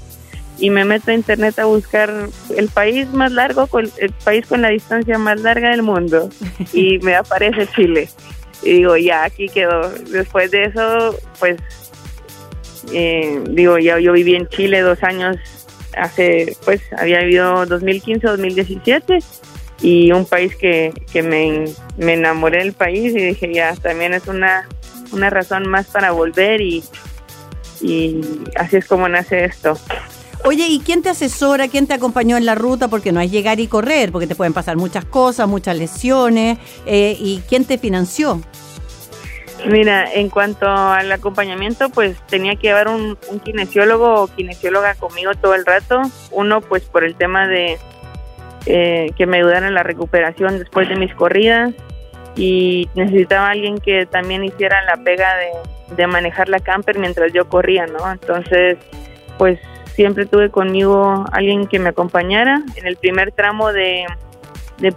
[0.59, 2.13] y me meto a internet a buscar
[2.57, 6.29] el país más largo, el país con la distancia más larga del mundo
[6.73, 8.09] y me aparece Chile.
[8.63, 9.91] Y digo, ya, aquí quedó.
[9.91, 11.57] Después de eso, pues,
[12.93, 15.37] eh, digo, ya yo viví en Chile dos años,
[15.97, 19.19] hace, pues, había vivido 2015, 2017
[19.83, 21.65] y un país que, que me,
[21.97, 24.69] me enamoré del país y dije, ya, también es una,
[25.13, 26.85] una razón más para volver y,
[27.81, 28.21] y
[28.57, 29.77] así es como nace esto.
[30.45, 32.89] Oye, ¿y quién te asesora, quién te acompañó en la ruta?
[32.89, 36.59] Porque no es llegar y correr, porque te pueden pasar muchas cosas, muchas lesiones.
[36.85, 38.41] Eh, ¿Y quién te financió?
[39.65, 45.55] Mira, en cuanto al acompañamiento, pues tenía que llevar un, kinesiólogo o kinesióloga conmigo todo
[45.55, 46.03] el rato.
[46.33, 47.79] Uno, pues por el tema de
[48.67, 51.73] eh, que me ayudara en la recuperación después de mis corridas.
[52.35, 57.49] Y necesitaba alguien que también hiciera la pega de, de manejar la camper mientras yo
[57.49, 58.11] corría, ¿no?
[58.11, 58.79] Entonces,
[59.39, 59.61] pues
[59.95, 62.63] siempre tuve conmigo alguien que me acompañara.
[62.77, 64.07] En el primer tramo de,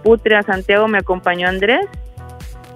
[0.02, 1.86] Putre a Santiago me acompañó Andrés,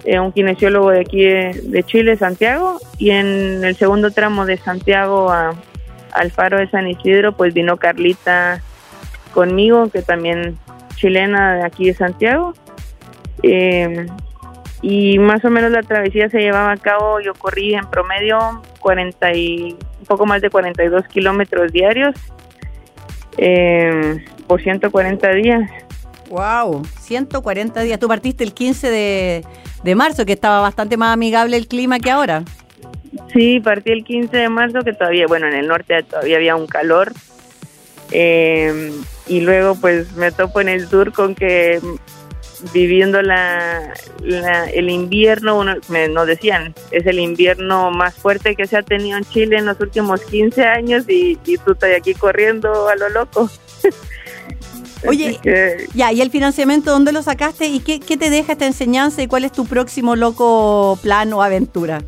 [0.05, 5.29] eh, un kinesiólogo de aquí de, Chile, Santiago, y en el segundo tramo de Santiago
[5.29, 5.53] a,
[6.13, 8.61] al faro de San Isidro, pues vino Carlita
[9.33, 10.57] conmigo, que también
[10.95, 12.53] chilena de aquí de Santiago.
[13.43, 14.07] Eh,
[14.81, 19.33] y más o menos la travesía se llevaba a cabo, yo corrí en promedio 40
[19.33, 22.15] y un poco más de 42 kilómetros diarios
[23.37, 25.69] eh, por 140 días.
[26.29, 27.99] Wow, 140 días.
[27.99, 29.45] Tú partiste el 15 de,
[29.83, 32.43] de, marzo, que estaba bastante más amigable el clima que ahora.
[33.33, 36.67] Sí, partí el 15 de marzo, que todavía, bueno, en el norte todavía había un
[36.67, 37.13] calor.
[38.11, 38.91] Eh,
[39.27, 41.79] y luego pues me topo en el sur con que
[42.73, 43.93] viviendo la,
[44.73, 49.17] el invierno, uno, me, nos decían, es el invierno más fuerte que se ha tenido
[49.17, 53.49] en Chile en los últimos 15 años y, tú estás aquí corriendo a lo loco.
[55.07, 55.39] Oye,
[55.95, 59.27] ya, ¿y el financiamiento dónde lo sacaste y qué, qué te deja esta enseñanza y
[59.27, 62.03] cuál es tu próximo loco plan o aventura?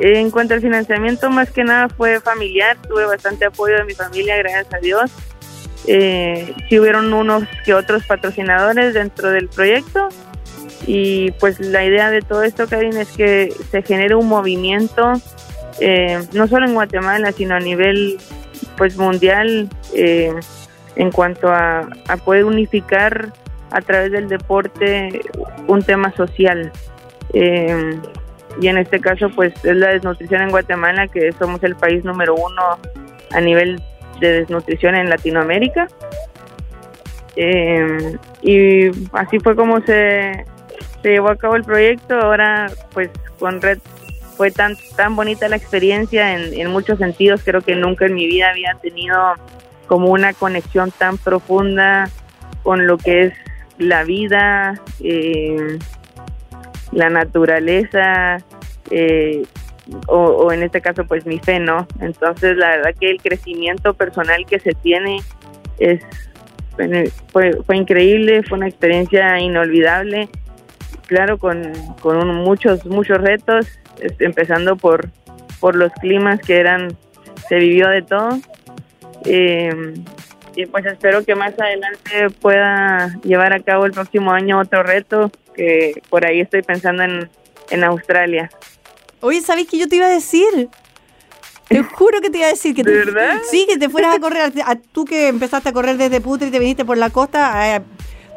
[0.00, 4.36] En cuanto al financiamiento, más que nada fue familiar, tuve bastante apoyo de mi familia,
[4.38, 5.10] gracias a Dios.
[5.86, 10.08] Eh, sí hubieron unos que otros patrocinadores dentro del proyecto
[10.86, 15.12] y pues la idea de todo esto, Karin, es que se genere un movimiento,
[15.80, 18.18] eh, no solo en Guatemala, sino a nivel
[18.76, 20.32] pues mundial eh,
[20.96, 23.32] en cuanto a, a, poder unificar
[23.70, 25.20] a través del deporte
[25.66, 26.72] un tema social.
[27.34, 28.00] Eh,
[28.60, 32.34] y en este caso pues es la desnutrición en Guatemala, que somos el país número
[32.34, 32.78] uno
[33.32, 33.80] a nivel
[34.20, 35.88] de desnutrición en Latinoamérica.
[37.36, 40.44] Eh, y así fue como se,
[41.02, 42.14] llevó a cabo el proyecto.
[42.18, 43.78] Ahora, pues con Red
[44.36, 47.42] fue tan, tan bonita la experiencia en, en muchos sentidos.
[47.44, 49.16] Creo que nunca en mi vida había tenido
[49.86, 52.08] como una conexión tan profunda
[52.62, 53.34] con lo que es
[53.78, 55.78] la vida, eh,
[56.92, 58.38] la naturaleza,
[58.90, 59.44] eh,
[60.06, 61.86] o, en este caso pues mi fe, ¿no?
[62.00, 65.18] Entonces la verdad que el crecimiento personal que se tiene
[65.78, 66.02] es
[67.32, 70.28] fue, fue increíble, fue una experiencia inolvidable,
[71.06, 73.66] claro, con, con muchos, muchos retos,
[74.18, 75.10] empezando por,
[75.58, 76.96] por los climas que eran,
[77.48, 78.38] se vivió de todo.
[79.24, 79.94] Eh,
[80.56, 85.30] y pues espero que más adelante pueda llevar a cabo el próximo año otro reto,
[85.54, 87.28] que por ahí estoy pensando en,
[87.70, 88.50] en Australia.
[89.20, 90.68] Oye, ¿sabes qué yo te iba a decir?
[91.68, 93.40] Te juro que te iba a decir que ¿De verdad?
[93.50, 94.52] Sí, que te fueras a correr.
[94.64, 97.82] A, tú que empezaste a correr desde Putre y te viniste por la costa, eh,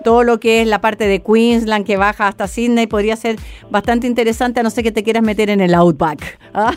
[0.03, 3.37] todo lo que es la parte de Queensland que baja hasta Sydney podría ser
[3.69, 6.39] bastante interesante, a no ser que te quieras meter en el Outback.
[6.53, 6.73] ¿ah?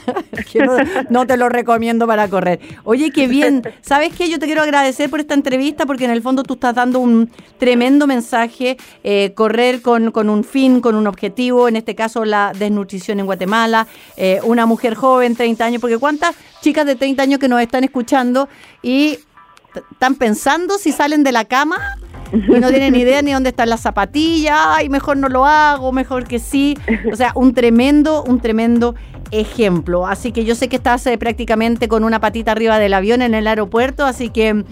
[1.11, 2.61] no, te lo recomiendo para correr.
[2.85, 3.63] Oye, qué bien.
[3.83, 4.29] ¿Sabes qué?
[4.29, 7.31] Yo te quiero agradecer por esta entrevista porque en el fondo tú estás dando un
[7.59, 8.77] tremendo mensaje.
[9.05, 13.27] Eh, correr con, con, un fin, con un objetivo, en este caso la desnutrición en
[13.27, 13.87] Guatemala.
[14.17, 17.85] Eh, una mujer joven, 30 años, porque ¿cuántas chicas de 30 años que nos están
[17.85, 18.49] escuchando
[18.83, 19.19] y
[19.93, 21.99] están pensando si salen de la cama
[22.49, 25.93] y no tienen ni idea ni dónde están las zapatillas, ay, mejor no lo hago,
[25.93, 26.77] mejor que sí.
[27.13, 28.95] O sea, un tremendo, un tremendo
[29.31, 30.07] ejemplo.
[30.07, 33.35] Así que yo sé que estás eh, prácticamente con una patita arriba del avión en
[33.35, 34.65] el aeropuerto, así que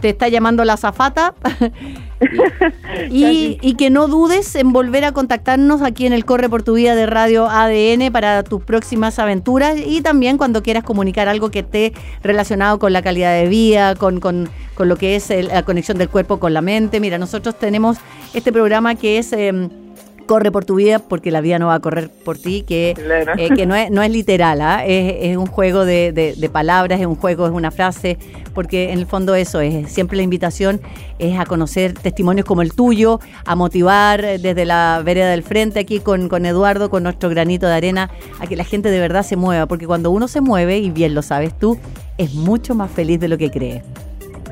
[0.00, 1.34] te está llamando la zafata.
[3.10, 6.94] y, que no dudes en volver a contactarnos aquí en el Corre por tu Vida
[6.94, 11.92] de Radio ADN para tus próximas aventuras y también cuando quieras comunicar algo que esté
[12.22, 16.08] relacionado con la calidad de vida, con, con, con lo que es la conexión del
[16.08, 17.00] cuerpo con la mente.
[17.00, 17.98] Mira, nosotros tenemos
[18.34, 19.32] este programa que es...
[19.32, 19.85] Em,
[20.26, 22.94] corre por tu vida porque la vida no va a correr por ti, que,
[23.38, 24.84] eh, que no, es, no es literal, ¿ah?
[24.84, 28.18] es, un juego de, de, palabras, es un juego, es una frase,
[28.54, 30.80] porque en el fondo eso es, siempre la invitación
[31.18, 36.00] es a conocer testimonios como el tuyo, a motivar desde la vereda del frente aquí
[36.00, 38.10] con, con Eduardo, con nuestro granito de arena,
[38.40, 41.14] a que la gente de verdad se mueva, porque cuando uno se mueve, y bien
[41.14, 41.78] lo sabes tú,
[42.18, 43.82] es mucho más feliz de lo que cree.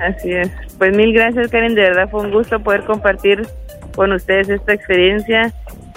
[0.00, 0.50] Así es.
[0.78, 3.46] Pues mil gracias Karen, de verdad fue un gusto poder compartir
[3.94, 5.52] con ustedes esta experiencia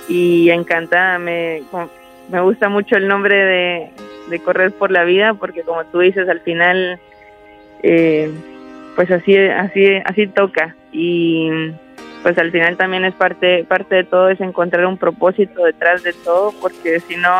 [0.07, 1.19] y encantada.
[1.19, 1.63] Me,
[2.29, 3.91] me gusta mucho el nombre
[4.29, 6.99] de, Correr por la Vida porque como tú dices, al final,
[7.83, 8.31] eh,
[8.95, 10.75] pues así, así, así toca.
[10.91, 11.49] Y
[12.23, 16.13] pues al final también es parte, parte de todo, es encontrar un propósito detrás de
[16.13, 17.31] todo porque si no,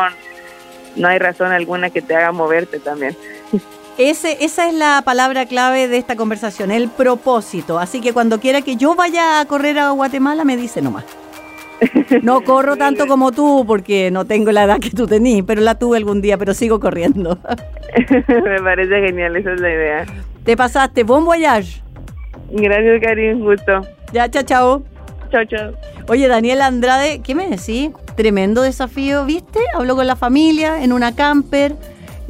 [0.96, 3.16] no hay razón alguna que te haga moverte también.
[3.98, 7.80] Ese, esa es la palabra clave de esta conversación, el propósito.
[7.80, 11.04] Así que cuando quiera que yo vaya a correr a Guatemala, me dice nomás.
[12.22, 15.76] No corro tanto como tú porque no tengo la edad que tú tenías, pero la
[15.76, 17.38] tuve algún día, pero sigo corriendo.
[18.28, 20.06] Me parece genial, esa es la idea.
[20.44, 21.82] Te pasaste, bon voyage.
[22.50, 23.82] Gracias, Karim, gusto.
[24.12, 24.82] Ya, chao, chao.
[25.30, 25.72] Chao, chao.
[26.08, 27.90] Oye, Daniel Andrade, ¿qué me decís?
[28.16, 29.60] Tremendo desafío, ¿viste?
[29.74, 31.76] Habló con la familia en una camper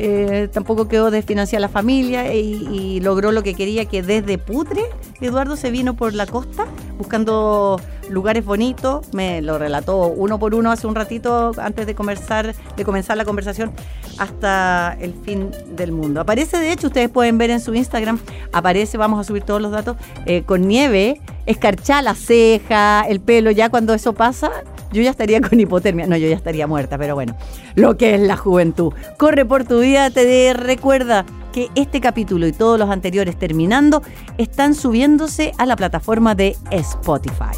[0.01, 4.83] eh, tampoco quedó desfinanciada la familia y, logró lo que quería, que desde Putre
[5.21, 6.67] Eduardo se vino por la costa
[6.99, 12.55] buscando lugares bonitos, me lo relató uno por uno hace un ratito antes de comenzar,
[12.77, 13.73] de comenzar la conversación
[14.19, 16.21] hasta el fin del mundo.
[16.21, 18.19] Aparece, de hecho, ustedes pueden ver en su Instagram,
[18.53, 23.51] aparece, vamos a subir todos los datos, eh, con nieve, escarchada la ceja, el pelo,
[23.51, 24.51] ya cuando eso pasa,
[24.93, 26.07] yo ya estaría con hipotermia.
[26.07, 27.37] No, yo ya estaría muerta, pero bueno,
[27.75, 28.93] lo que es la juventud.
[29.17, 34.03] Corre por tu vida, te recuerda que este capítulo y todos los anteriores terminando
[34.37, 37.57] están subiéndose a la plataforma de Spotify.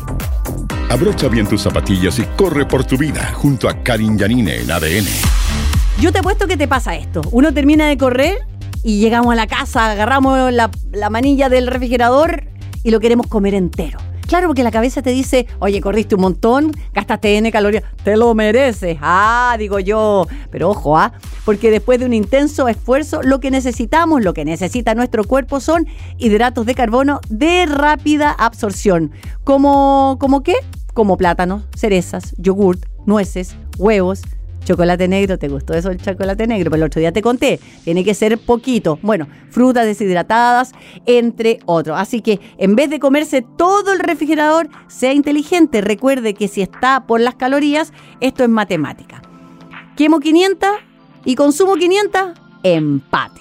[0.88, 5.06] Abrocha bien tus zapatillas y corre por tu vida junto a Karin Yanine en ADN.
[6.00, 7.20] Yo te apuesto que te pasa esto.
[7.30, 8.38] Uno termina de correr
[8.82, 12.44] y llegamos a la casa, agarramos la, la manilla del refrigerador
[12.82, 13.98] y lo queremos comer entero.
[14.30, 18.32] Claro, porque la cabeza te dice, oye, corriste un montón, gastaste N calorías, te lo
[18.32, 18.96] mereces.
[19.00, 20.28] Ah, digo yo.
[20.52, 21.14] Pero ojo, ¿ah?
[21.44, 25.88] Porque después de un intenso esfuerzo, lo que necesitamos, lo que necesita nuestro cuerpo son
[26.16, 29.10] hidratos de carbono de rápida absorción.
[29.42, 30.54] ¿Como, como qué?
[30.94, 34.22] Como plátanos, cerezas, yogurt, nueces, huevos,
[34.64, 36.70] Chocolate negro, ¿te gustó eso el chocolate negro?
[36.70, 38.98] Pero el otro día te conté, tiene que ser poquito.
[39.02, 40.72] Bueno, frutas deshidratadas,
[41.06, 41.98] entre otros.
[41.98, 45.80] Así que en vez de comerse todo el refrigerador, sea inteligente.
[45.80, 49.22] Recuerde que si está por las calorías, esto es matemática.
[49.96, 50.68] Quemo 500
[51.24, 52.32] y consumo 500,
[52.62, 53.40] empate.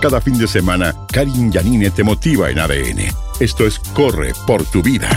[0.00, 3.06] Cada fin de semana, Karin Yanine te motiva en ADN.
[3.40, 5.08] Esto es Corre por tu vida.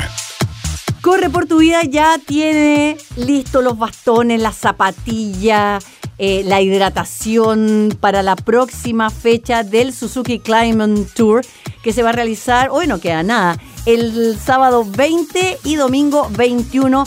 [1.01, 5.79] Corre por tu vida ya tiene listo los bastones, la zapatilla,
[6.19, 11.41] eh, la hidratación para la próxima fecha del Suzuki Climate Tour
[11.81, 17.05] que se va a realizar, hoy no queda nada, el sábado 20 y domingo 21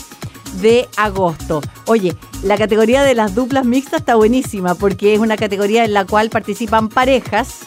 [0.61, 1.61] de agosto.
[1.85, 6.05] Oye, la categoría de las duplas mixtas está buenísima porque es una categoría en la
[6.05, 7.59] cual participan parejas,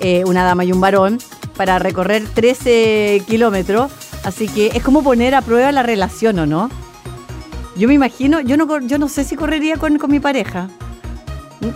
[0.00, 1.18] eh, una dama y un varón,
[1.56, 3.90] para recorrer 13 kilómetros.
[4.24, 6.70] Así que es como poner a prueba la relación, ¿o no?
[7.76, 10.68] Yo me imagino, yo no, yo no sé si correría con, con mi pareja.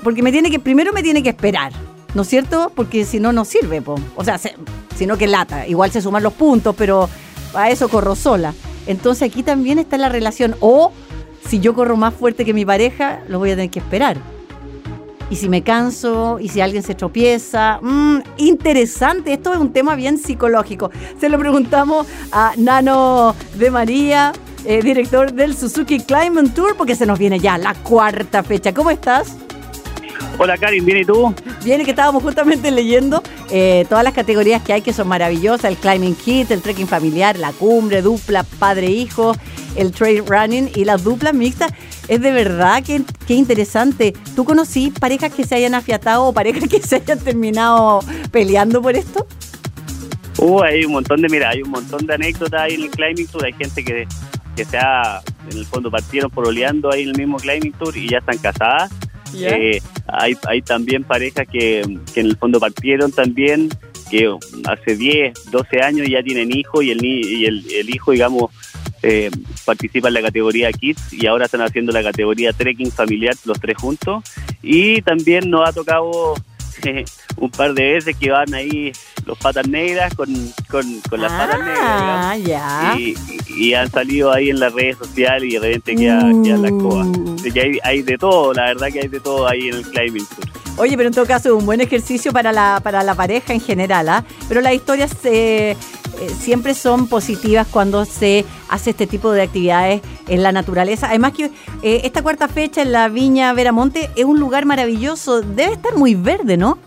[0.03, 1.73] Porque me tiene que, primero me tiene que esperar,
[2.15, 2.73] ¿no es cierto?
[2.75, 3.83] Porque si no, no sirve,
[4.17, 5.67] o sea, si no que lata.
[5.67, 7.09] Igual se suman los puntos, pero
[7.55, 8.55] a eso corro sola.
[8.87, 10.57] Entonces aquí también está la relación.
[10.61, 10.93] O
[11.49, 14.19] si yo corro más fuerte que mi pareja, lo voy a tener que esperar.
[15.31, 17.79] Y si me canso, y si alguien se tropieza.
[17.81, 20.91] Mmm, interesante, esto es un tema bien psicológico.
[21.21, 24.33] Se lo preguntamos a Nano de María,
[24.65, 28.75] eh, director del Suzuki Climate Tour, porque se nos viene ya la cuarta fecha.
[28.75, 29.37] ¿Cómo estás?
[30.43, 31.35] Hola Karin, ¿bien y tú?
[31.63, 35.77] Bien, que estábamos justamente leyendo eh, todas las categorías que hay que son maravillosas, el
[35.77, 39.37] climbing kit, el trekking familiar, la cumbre, dupla, padre-hijo,
[39.77, 41.75] el trail running y las duplas mixtas.
[42.09, 43.03] Es de verdad que,
[43.35, 44.15] interesante.
[44.35, 48.01] ¿Tú conocí parejas que se hayan afiatado o parejas que se hayan terminado
[48.33, 49.27] peleando por esto?
[50.39, 53.27] Uh, hay un montón de, mira, hay un montón de anécdotas ahí en el climbing
[53.27, 53.45] tour.
[53.45, 54.09] Hay gente que,
[54.57, 55.21] que se ha,
[55.51, 58.39] en el fondo partieron por oleando ahí en el mismo climbing tour y ya están
[58.39, 58.91] casadas
[59.35, 63.69] eh, hay, hay también parejas que, en el fondo partieron también,
[64.11, 64.35] que
[64.67, 68.51] hace 10, 12 años ya tienen hijos y el, y el, hijo, digamos,
[69.03, 69.31] eh,
[69.65, 73.77] participa en la categoría Kids y ahora están haciendo la categoría Trekking familiar los tres
[73.77, 74.25] juntos.
[74.63, 76.35] Y también nos ha tocado
[77.37, 78.93] un par de veces que van ahí
[79.27, 80.29] los patas negras con,
[80.69, 82.49] con, las patas ah, negras.
[82.49, 82.97] Ya.
[82.99, 83.15] Y,
[83.75, 87.05] han salido ahí en las redes sociales y de repente quedan queda la coa.
[87.05, 87.37] Mm.
[87.55, 90.61] hay, hay de todo, la verdad que hay de todo ahí en el climbing tour.
[90.79, 94.09] Oye, pero en todo caso, un buen ejercicio para la, para la pareja en general,
[94.09, 94.25] ¿ah?
[94.49, 95.77] Pero las historias eh,
[96.39, 101.09] siempre son positivas cuando se hace este tipo de actividades en la naturaleza.
[101.09, 101.51] Además que
[101.83, 105.43] eh, esta cuarta fecha en la Viña Veramonte es un lugar maravilloso.
[105.43, 106.79] Debe estar muy verde, ¿no?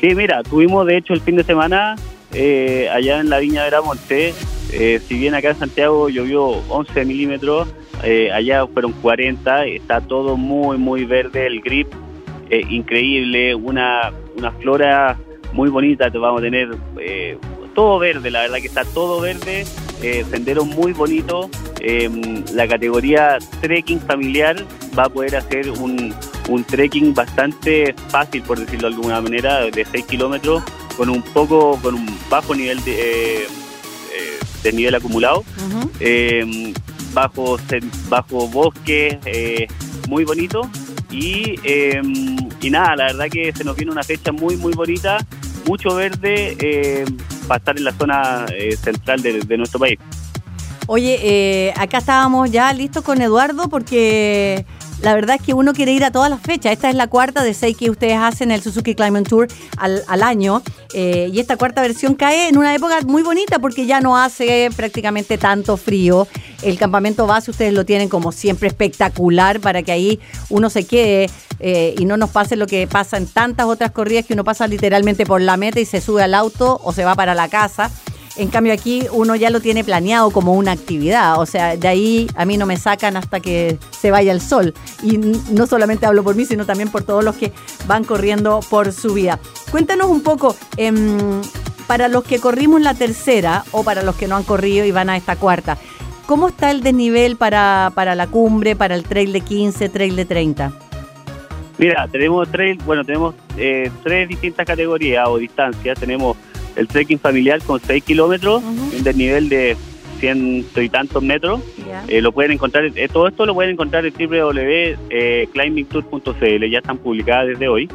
[0.00, 1.96] Sí, mira, tuvimos de hecho el fin de semana
[2.32, 4.34] eh, allá en la Viña de la Monte,
[4.72, 7.68] eh, si bien acá en Santiago llovió 11 milímetros,
[8.02, 11.88] eh, allá fueron 40, está todo muy, muy verde, el grip
[12.50, 15.18] increíble, una, una flora
[15.52, 16.70] muy bonita, te vamos a tener
[17.74, 19.66] todo verde, la verdad que está todo verde,
[20.30, 21.50] sendero muy bonito,
[21.80, 24.56] em, la categoría trekking familiar
[24.98, 26.14] va a poder hacer un,
[26.48, 30.62] un trekking bastante fácil, por decirlo de alguna manera, de 6 kilómetros,
[30.96, 33.46] con un poco, con un bajo nivel de,
[34.64, 35.44] eh, eh nivel acumulado,
[36.00, 36.72] eh,
[37.12, 37.58] bajo,
[38.08, 39.66] bajo bosque, eh,
[40.08, 40.68] muy bonito.
[41.10, 41.54] Y,
[42.60, 45.18] y nada, la verdad que se nos viene una fecha muy, muy bonita,
[45.66, 47.06] mucho verde
[47.46, 48.44] para estar en la zona
[48.82, 49.98] central de, de, nuestro país.
[50.86, 54.66] Oye, acá estábamos ya listos con Eduardo porque
[55.02, 56.72] la verdad es que uno quiere ir a todas las fechas.
[56.72, 60.62] Esta es la cuarta de seis que ustedes hacen el Suzuki Climate Tour al, año.
[60.92, 64.70] Eh, y esta cuarta versión cae en una época muy bonita porque ya no hace
[64.76, 66.26] prácticamente tanto frío.
[66.62, 71.30] El campamento base ustedes lo tienen como siempre espectacular para que ahí uno se quede
[71.60, 74.66] eh, y no nos pase lo que pasa en tantas otras corridas que uno pasa
[74.66, 77.90] literalmente por la meta y se sube al auto o se va para la casa.
[78.38, 82.30] En cambio aquí uno ya lo tiene planeado como una actividad, o sea, de ahí
[82.36, 84.74] a mí no me sacan hasta que se vaya el sol.
[85.02, 87.52] Y no solamente hablo por mí, sino también por todos los que
[87.88, 89.40] van corriendo por su vida.
[89.72, 91.42] Cuéntanos un poco, em,
[91.88, 95.10] para los que corrimos la tercera o para los que no han corrido y van
[95.10, 95.76] a esta cuarta,
[96.26, 100.24] ¿cómo está el desnivel para, para la cumbre, para el trail de 15, trail de
[100.24, 100.72] 30?
[101.78, 105.98] Mira, tenemos tres, bueno, tenemos eh, tres distintas categorías o distancias.
[105.98, 106.36] Tenemos
[106.78, 109.76] el trekking familiar con 6 kilómetros, un desnivel de
[110.20, 111.60] ciento y tantos metros.
[112.08, 117.48] Eh, lo pueden encontrar, eh, todo esto lo pueden encontrar en www.climbingtour.cl, ya están publicadas
[117.48, 117.88] desde hoy.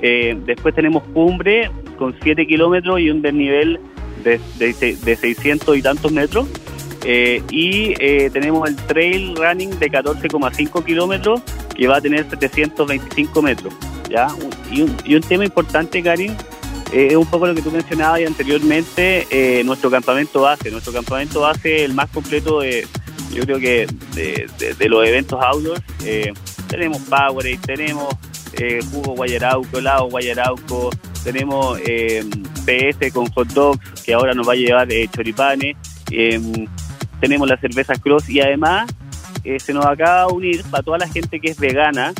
[0.00, 3.78] después tenemos cumbre con 7 kilómetros y un desnivel
[4.24, 6.48] de, de, de 600 y tantos metros.
[7.04, 11.40] Eh, y eh, tenemos el trail running de 14,5 kilómetros
[11.74, 13.74] que va a tener 725 metros.
[14.08, 14.28] ¿ya?
[14.70, 16.36] Y, un, y un tema importante, Karin,
[16.92, 20.70] eh, es un poco lo que tú mencionabas anteriormente, nuestro campamento base.
[20.70, 22.86] Nuestro campamento base el más completo de,
[23.32, 25.82] yo creo que de, los eventos outdoors.
[26.68, 28.14] tenemos Powerade, tenemos
[28.90, 30.90] jugo Guayarauco, helado Guayarauco,
[31.22, 35.76] tenemos PS con hot dogs que ahora nos va a llevar choripanes
[37.20, 38.90] tenemos la cerveza Cross y además
[39.44, 42.12] eh, se nos acaba de unir, para toda la gente que es vegana,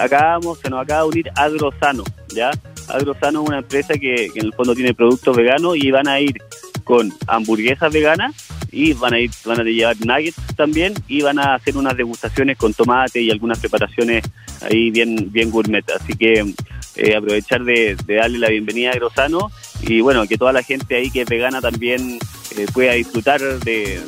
[0.00, 2.50] acabamos, se nos acaba de unir Agrosano, ¿ya?
[2.88, 6.38] Agrosano es una empresa que, en el fondo tiene productos veganos y van a ir
[6.84, 8.34] con hamburguesas veganas
[8.72, 12.56] y van a ir, van a llevar nuggets también y van a hacer unas degustaciones
[12.56, 14.24] con tomate y algunas preparaciones
[14.62, 15.84] ahí bien, bien gourmet.
[15.90, 16.54] Así que
[16.96, 19.50] eh, aprovechar de, darle la bienvenida a Agrosano
[19.82, 22.18] y bueno, que toda la gente ahí que es vegana también
[22.56, 24.00] eh, pueda disfrutar de,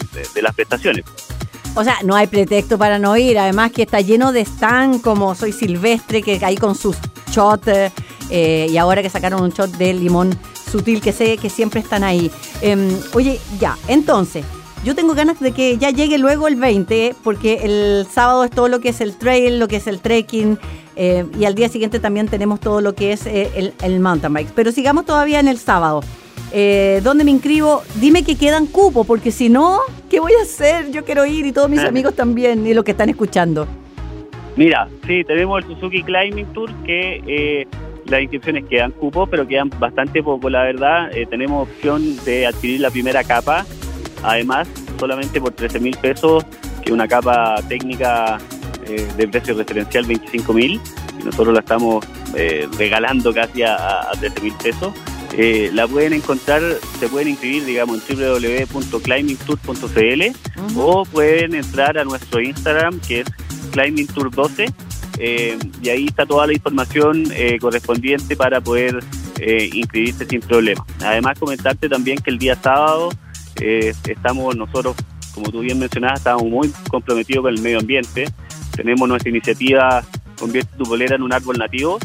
[0.43, 1.05] las prestaciones.
[1.77, 3.39] O sea, no hay pretexto para no ir.
[3.39, 6.97] Además que está lleno de stand como Soy Silvestre, que hay con sus
[7.31, 7.93] shots.
[8.31, 10.31] Eh, y ahora que sacaron un shot de limón
[10.71, 12.31] sutil, que sé que siempre están ahí.
[12.63, 14.45] Em, oye, ya, entonces,
[14.85, 18.69] yo tengo ganas de que ya llegue luego el 20, porque el sábado es todo
[18.69, 20.59] lo que es el trail, lo que es el trekking,
[20.97, 24.53] eh, y al día siguiente también tenemos todo lo que es el, el mountain bike.
[24.55, 26.03] Pero sigamos todavía en el sábado
[26.53, 27.83] eh, ¿dónde me inscribo?
[28.01, 30.91] Dime que quedan cupos, porque si no, ¿qué voy a hacer?
[30.91, 33.67] Yo quiero ir y todos mis amigos también, y los que están escuchando.
[34.57, 37.67] Mira, sí, tenemos el Suzuki Climbing Tour, que eh,
[38.11, 41.17] las inscripciones quedan cupos, pero quedan bastante poco, la verdad.
[41.17, 43.65] Eh, tenemos opción de adquirir la primera capa,
[44.23, 46.45] además, solamente por 13 mil pesos,
[46.85, 48.39] que una capa técnica
[48.87, 50.81] eh, de precio referencial 25 mil,
[51.25, 52.05] nosotros la estamos
[52.79, 54.95] regalando casi a, a 13 mil pesos.
[55.37, 56.61] Eh, la pueden encontrar,
[56.99, 60.23] se pueden inscribir, digamos, en www.climbingtour.cl
[60.77, 63.29] o pueden entrar a nuestro Instagram, que es
[63.73, 64.73] climbingtour12,
[65.21, 69.01] eh, y ahí está toda la información eh, correspondiente para poder
[69.73, 70.85] inscribirse sin problema.
[71.01, 73.09] Además, comentarte también que el día sábado
[73.57, 74.97] estamos nosotros,
[75.35, 78.27] como tú bien mencionabas, estamos muy comprometidos con el medio ambiente.
[78.77, 80.05] Tenemos nuestra iniciativa
[80.41, 81.99] Convierte tu bolera en un árbol nativo,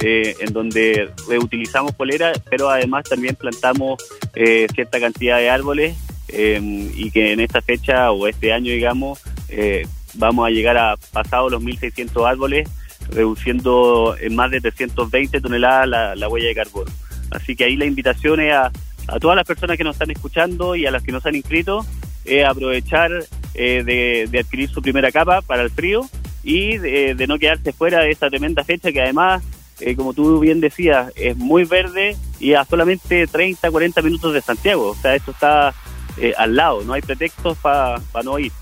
[0.00, 4.02] eh, en donde reutilizamos polera, pero además también plantamos
[4.34, 5.94] eh, cierta cantidad de árboles
[6.34, 9.20] y que en esta fecha o este año, digamos,
[9.50, 12.68] eh, vamos a llegar a pasados los 1.600 árboles,
[13.10, 16.90] reduciendo en más de 320 toneladas la, huella de carbono.
[17.30, 18.70] Así que ahí la invitación es a,
[19.20, 21.84] todas las personas que nos están escuchando y a las que nos han inscrito,
[22.24, 23.10] es aprovechar
[23.54, 26.08] de, adquirir su primera capa para el frío
[26.44, 29.42] y de, de, no quedarse fuera de esta tremenda fecha que además
[29.84, 34.40] eh, como tú bien decías, es muy verde y a solamente 30, 40 minutos de
[34.40, 34.90] Santiago.
[34.90, 35.74] O sea, esto está
[36.18, 38.52] eh, al lado, no hay pretextos para no ir.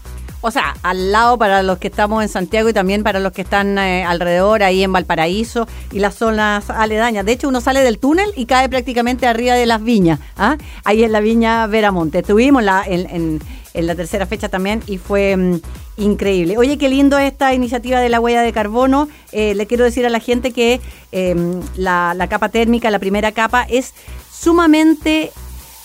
[0.43, 3.43] O sea, al lado para los que estamos en Santiago y también para los que
[3.43, 7.27] están eh, alrededor, ahí en Valparaíso y las zonas aledañas.
[7.27, 10.19] De hecho, uno sale del túnel y cae prácticamente arriba de las viñas.
[10.37, 10.57] ¿ah?
[10.85, 12.21] Ahí en la viña Veramonte.
[12.21, 13.41] Estuvimos en,
[13.75, 15.61] la tercera fecha también y fue mm,
[15.99, 16.57] increíble.
[16.57, 19.09] Oye, qué lindo esta iniciativa de la huella de carbono.
[19.33, 20.81] Eh, le quiero decir a la gente que
[21.13, 23.93] em, la, la capa térmica, la primera capa, es
[24.33, 25.33] sumamente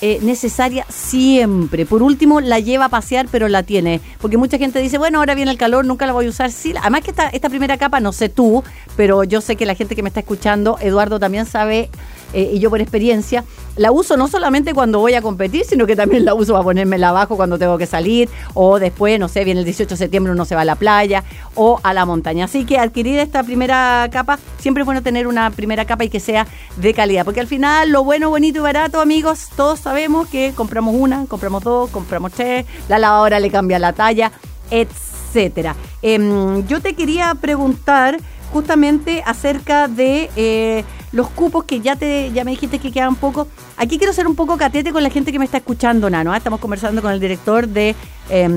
[0.07, 1.87] eh, necesaria siempre.
[1.87, 4.01] Por último, la lleva a pasear, pero la tiene.
[4.21, 6.51] Porque mucha gente dice, bueno, ahora viene el calor, nunca la voy a usar.
[6.51, 8.63] Sí, además que esta, esta primera capa, no sé tú,
[8.95, 11.89] pero yo sé que la gente que me está escuchando, Eduardo también sabe
[12.33, 13.43] eh, y yo por experiencia,
[13.75, 17.09] la uso no solamente cuando voy a competir, sino que también la uso para ponérmela
[17.09, 20.45] abajo cuando tengo que salir, o después, no sé, viene el 18 de septiembre, uno
[20.45, 21.23] se va a la playa
[21.55, 22.45] o a la montaña.
[22.45, 26.19] Así que adquirir esta primera capa, siempre es bueno tener una primera capa y que
[26.19, 26.47] sea
[26.77, 30.95] de calidad, porque al final lo bueno, bonito y barato, amigos, todos sabemos que compramos
[30.97, 34.31] una, compramos dos, compramos tres, la lavadora le cambia la talla,
[34.71, 35.75] etcétera.
[36.01, 38.19] Em, yo te quería preguntar
[38.51, 43.47] justamente acerca de eh, los cupos que ya te ya me dijiste que quedan poco.
[43.77, 46.33] Aquí quiero ser un poco catete con la gente que me está escuchando, Nano.
[46.33, 46.37] ¿ah?
[46.37, 47.95] Estamos conversando con el director de
[48.29, 48.49] eh,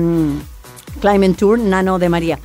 [0.99, 2.37] Climate Tour, Nano de María.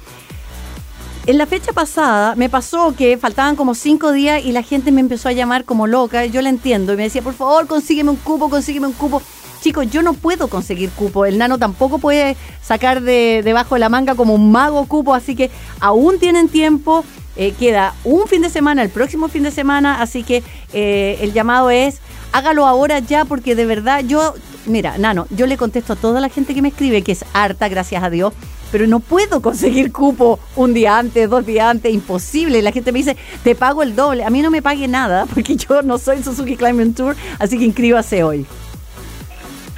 [1.26, 5.00] En la fecha pasada me pasó que faltaban como cinco días y la gente me
[5.00, 6.24] empezó a llamar como loca.
[6.26, 9.20] Yo la entiendo y me decía, por favor, consígueme un cupo, consígueme un cupo.
[9.62, 11.24] Chicos, yo no puedo conseguir cupo.
[11.24, 15.34] El nano tampoco puede sacar de debajo de la manga como un mago cupo, así
[15.34, 15.50] que
[15.80, 17.04] aún tienen tiempo
[17.36, 21.32] Eh, queda un fin de semana, el próximo fin de semana, así que eh, el
[21.32, 22.00] llamado es
[22.34, 24.34] hágalo ahora ya porque de verdad yo,
[24.66, 27.68] mira, Nano, yo le contesto a toda la gente que me escribe que es harta,
[27.68, 28.34] gracias a Dios,
[28.72, 32.60] pero no puedo conseguir cupo un día antes, dos días antes, imposible.
[32.60, 34.24] La gente me dice, te pago el doble.
[34.24, 37.64] A mí no me pague nada porque yo no soy Suzuki Climbing Tour, así que
[37.64, 38.44] inscríbase hoy.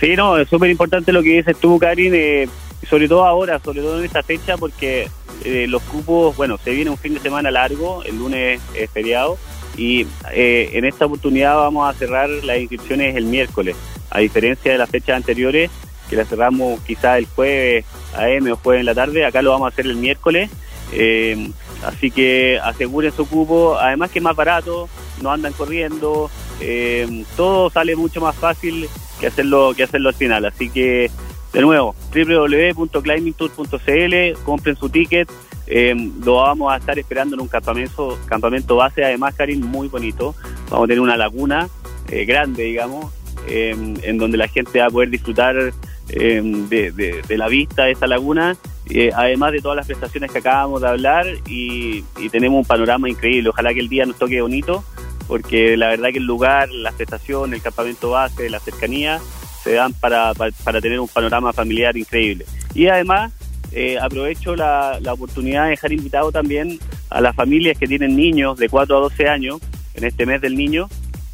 [0.00, 2.48] Sí, no, es súper importante lo que dices tú, Karin, eh,
[2.88, 5.10] sobre todo ahora, sobre todo en esta fecha, porque
[5.44, 9.38] eh, los cupos, bueno, se viene un fin de semana largo, el lunes es feriado,
[9.76, 13.76] y eh, en esta oportunidad vamos a cerrar las inscripciones el miércoles,
[14.10, 15.70] a diferencia de las fechas anteriores,
[16.08, 17.84] que las cerramos quizás el jueves
[18.14, 20.50] AM o jueves en la tarde, acá lo vamos a hacer el miércoles,
[21.84, 24.88] así que aseguren su cupo, además que es más barato,
[25.20, 26.30] no andan corriendo,
[27.36, 28.88] todo sale mucho más fácil
[29.20, 30.44] que hacerlo, que hacerlo al final.
[30.44, 31.10] Así que,
[31.56, 35.26] de nuevo, www.climbingtour.cl, compren su ticket.
[35.66, 40.34] Eh, lo vamos a estar esperando en un campamento, campamento base, además, Karin, muy bonito.
[40.68, 41.66] Vamos a tener una laguna
[42.10, 43.10] eh, grande, digamos,
[43.48, 45.72] en donde la gente va a poder disfrutar
[46.08, 48.54] de, la vista de esta laguna,
[48.90, 53.48] eh, además de todas las prestaciones que acabamos de hablar, y, tenemos un panorama increíble.
[53.48, 54.84] Ojalá que el día nos toque bonito
[55.26, 59.22] porque la verdad que el lugar, la estación, el campamento base, la cercanía,
[59.66, 62.46] se dan para, para, tener un panorama familiar increíble.
[62.72, 63.32] Y además,
[63.72, 66.78] eh, aprovecho la, la, oportunidad de dejar invitado también
[67.10, 69.58] a las familias que tienen niños de 4 a 12 años,
[69.94, 70.88] en este mes del niño,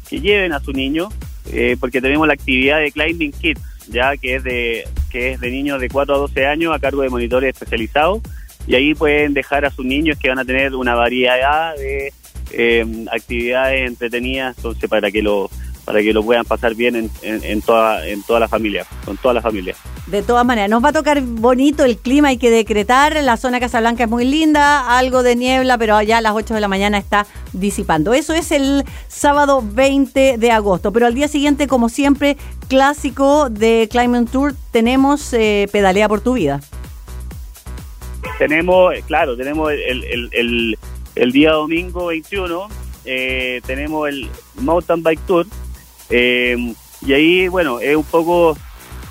[0.09, 1.09] que lleven a su niño,
[1.51, 5.51] eh, porque tenemos la actividad de Climbing Kids, ya que es de que es de
[5.51, 8.19] niños de 4 a 12 años a cargo de monitores especializados,
[8.65, 12.11] y ahí pueden dejar a sus niños que van a tener una variedad de
[12.51, 15.51] eh, actividades entretenidas, entonces para que lo
[15.85, 19.33] para que lo puedan pasar bien en, en, toda en toda la familia, con toda
[19.33, 19.75] la familia.
[20.07, 23.59] De todas maneras, nos va a tocar bonito el clima, hay que decretar, la zona
[23.59, 26.97] Casablanca es muy linda, algo de niebla, pero allá a las 8 de la mañana
[26.97, 28.13] está disipando.
[28.13, 33.87] Eso es el sábado 20 de agosto, pero al día siguiente, como siempre, clásico de
[33.91, 36.59] Climate Tour, tenemos eh, Pedalea por tu vida.
[38.39, 40.77] Tenemos, claro, tenemos el
[41.15, 42.67] el día domingo 21
[43.05, 45.45] eh, tenemos el Mountain Bike Tour
[46.09, 46.73] eh,
[47.05, 48.57] y ahí, bueno, es un poco,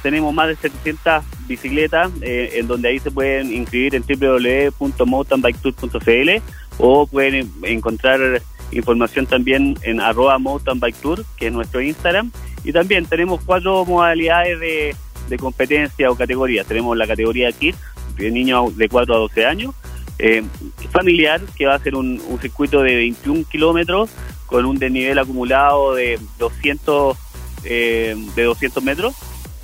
[0.03, 6.31] tenemos más de 700 bicicletas eh, en donde ahí se pueden inscribir en www.mountainbiketour.cl
[6.79, 12.33] o pueden encontrar información también en arroba mountain bike tour, que es nuestro Instagram.
[12.65, 14.97] Y también tenemos cuatro modalidades de,
[15.29, 16.67] de competencia o categorías.
[16.67, 17.77] Tenemos la categoría Kids,
[18.17, 19.75] de niños de 4 a 12 años,
[20.19, 20.43] eh,
[20.91, 24.11] familiar, que va a ser un, circuito de 21 kilómetros
[24.53, 27.17] con un desnivel acumulado de 200,
[27.65, 29.15] eh, de 200 metros.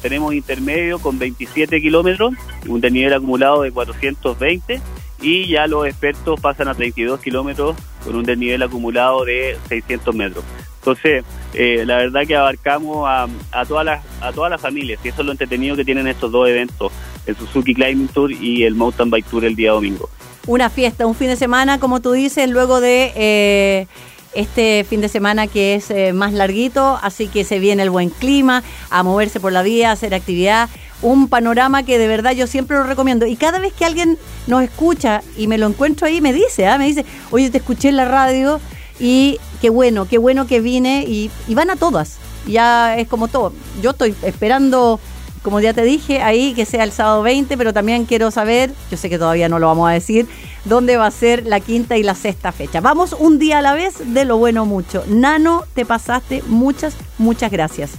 [0.01, 2.33] Tenemos intermedio con 27 kilómetros,
[2.67, 4.81] un desnivel acumulado de 420
[5.21, 10.43] y ya los expertos pasan a 32 kilómetros con un desnivel acumulado de 600 metros.
[10.79, 11.23] Entonces,
[11.53, 15.21] eh, la verdad que abarcamos a, a, todas las a todas las familias y eso
[15.21, 16.91] es lo entretenido que tienen estos dos eventos,
[17.27, 20.09] el Suzuki Climbing Tour y el Mountain Bike Tour el día domingo
[20.49, 23.87] una fiesta, un fin de semana, como tú dices, luego de eh,
[24.35, 28.11] este fin de semana que es eh, más larguito, así que se viene el buen
[28.11, 30.69] clima, a moverse por la vía, a hacer actividad,
[31.03, 33.27] un panorama que de verdad yo siempre lo recomiendo.
[33.27, 36.79] Y cada vez que alguien nos escucha y me lo encuentro ahí, me dice, ¿ah?
[36.79, 38.61] me dice, oye, te escuché en la radio
[38.99, 42.19] y qué bueno, qué bueno que vine y van a todas.
[42.47, 43.53] Ya es como todo.
[43.83, 44.99] Yo estoy esperando
[45.49, 48.99] como ya te dije, ahí que sea el sábado 20, pero también quiero saber, yo
[48.99, 50.27] sé que todavía no lo vamos a decir,
[50.67, 52.83] dónde va a ser la quinta y la sexta fecha.
[52.83, 55.05] Vamos un día a la vez, de lo bueno mucho.
[55.09, 57.93] Nano, te pasaste, muchas, muchas gracias.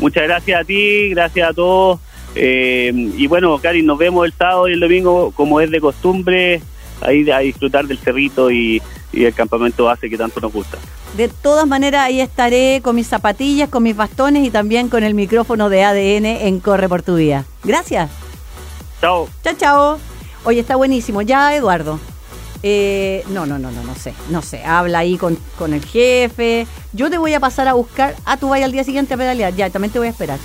[0.00, 2.00] Muchas gracias a ti, gracias a todos.
[2.34, 6.62] Eh, y bueno, Cari, nos vemos el sábado y el domingo, como es de costumbre,
[7.00, 8.82] ahí a disfrutar del cerrito y,
[9.12, 10.78] y el campamento base que tanto nos gusta.
[11.16, 15.14] De todas maneras, ahí estaré con mis zapatillas, con mis bastones y también con el
[15.14, 17.44] micrófono de ADN en Corre por tu Día.
[17.64, 18.10] Gracias.
[19.00, 19.28] Chao.
[19.42, 19.98] Chao, chao.
[20.44, 21.22] Oye, está buenísimo.
[21.22, 21.98] Ya, Eduardo.
[22.62, 24.12] Eh, no, no, no, no, no sé.
[24.28, 24.62] No sé.
[24.64, 26.66] Habla ahí con, con el jefe.
[26.92, 28.14] Yo te voy a pasar a buscar.
[28.24, 29.54] Ah, tú vayas al día siguiente a pedalear.
[29.54, 30.38] Ya, también te voy a esperar.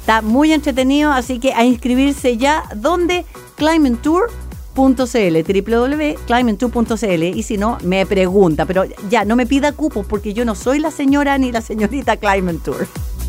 [0.00, 2.64] Está muy entretenido, así que a inscribirse ya.
[2.74, 3.26] ¿Dónde?
[3.56, 4.30] Climbing Tour
[4.74, 10.54] www.climbingtour.cl y si no, me pregunta, pero ya, no me pida cupos porque yo no
[10.54, 12.86] soy la señora ni la señorita Climbing Tour.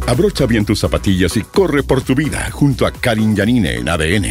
[0.08, 4.26] Abrocha bien tus zapatillas y corre por tu vida junto a Karin Yanine en ADN.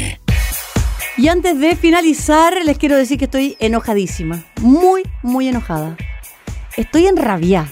[1.16, 5.96] Y antes de finalizar, les quiero decir que estoy enojadísima, muy, muy enojada.
[6.76, 7.70] Estoy en rabia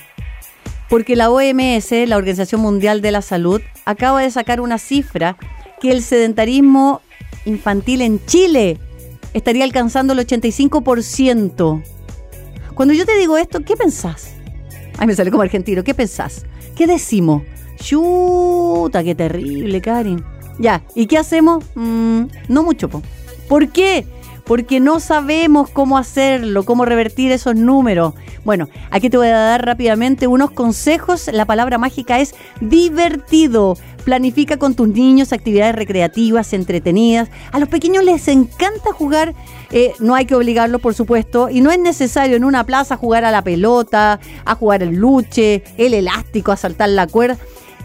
[0.88, 5.36] porque la OMS, la Organización Mundial de la Salud, acaba de sacar una cifra
[5.80, 7.02] que el sedentarismo
[7.44, 8.78] infantil en Chile
[9.34, 11.82] estaría alcanzando el 85%.
[12.74, 14.34] Cuando yo te digo esto, ¿qué pensás?
[14.98, 15.84] Ay, me sale como argentino.
[15.84, 16.44] ¿Qué pensás?
[16.76, 17.42] ¿Qué decimos?
[17.76, 20.24] Chuta, qué terrible, Karin.
[20.58, 21.64] Ya, ¿y qué hacemos?
[21.74, 23.02] Mm, no mucho, po.
[23.48, 24.06] ¿Por qué?
[24.44, 28.14] Porque no sabemos cómo hacerlo, cómo revertir esos números.
[28.44, 31.28] Bueno, aquí te voy a dar rápidamente unos consejos.
[31.32, 33.76] La palabra mágica es divertido.
[34.08, 37.28] Planifica con tus niños actividades recreativas, entretenidas.
[37.52, 39.34] A los pequeños les encanta jugar,
[39.70, 43.26] eh, no hay que obligarlos, por supuesto, y no es necesario en una plaza jugar
[43.26, 47.36] a la pelota, a jugar el luche, el elástico, a saltar la cuerda.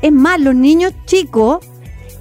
[0.01, 1.57] Es más, los niños chicos